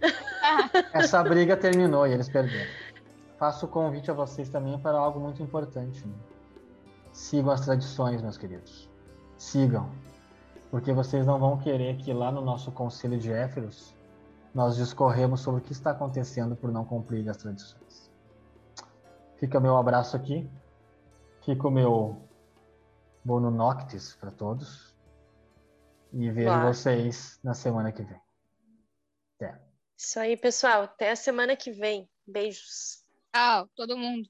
Essa 0.92 1.22
briga 1.22 1.56
terminou 1.56 2.06
e 2.06 2.12
eles 2.12 2.28
perderam. 2.28 2.70
Faço 3.38 3.66
o 3.66 3.68
convite 3.68 4.10
a 4.10 4.14
vocês 4.14 4.48
também 4.48 4.78
para 4.78 4.98
algo 4.98 5.18
muito 5.18 5.42
importante. 5.42 6.06
Né? 6.06 6.14
Sigam 7.12 7.50
as 7.50 7.62
tradições, 7.62 8.22
meus 8.22 8.36
queridos. 8.36 8.88
Sigam. 9.36 9.90
Porque 10.70 10.92
vocês 10.92 11.26
não 11.26 11.38
vão 11.38 11.58
querer 11.58 11.96
que 11.96 12.12
lá 12.12 12.30
no 12.30 12.40
nosso 12.40 12.70
conselho 12.70 13.18
de 13.18 13.32
Éferos 13.32 13.94
nós 14.54 14.76
discorremos 14.76 15.40
sobre 15.40 15.60
o 15.60 15.64
que 15.64 15.72
está 15.72 15.90
acontecendo 15.90 16.54
por 16.54 16.70
não 16.70 16.84
cumprir 16.84 17.28
as 17.28 17.36
tradições. 17.36 18.10
Fica 19.38 19.58
meu 19.58 19.76
abraço 19.76 20.16
aqui. 20.16 20.48
Fica 21.44 21.66
o 21.66 21.70
meu 21.70 22.22
bono 23.24 23.50
noctis 23.50 24.14
para 24.14 24.30
todos. 24.30 24.89
E 26.12 26.30
vejo 26.30 26.46
Claro. 26.48 26.68
vocês 26.74 27.38
na 27.42 27.54
semana 27.54 27.92
que 27.92 28.02
vem. 28.02 28.20
Até. 29.36 29.60
Isso 29.96 30.18
aí, 30.18 30.36
pessoal. 30.36 30.82
Até 30.84 31.10
a 31.10 31.16
semana 31.16 31.56
que 31.56 31.70
vem. 31.70 32.08
Beijos. 32.26 33.04
Tchau, 33.32 33.68
todo 33.76 33.96
mundo. 33.96 34.28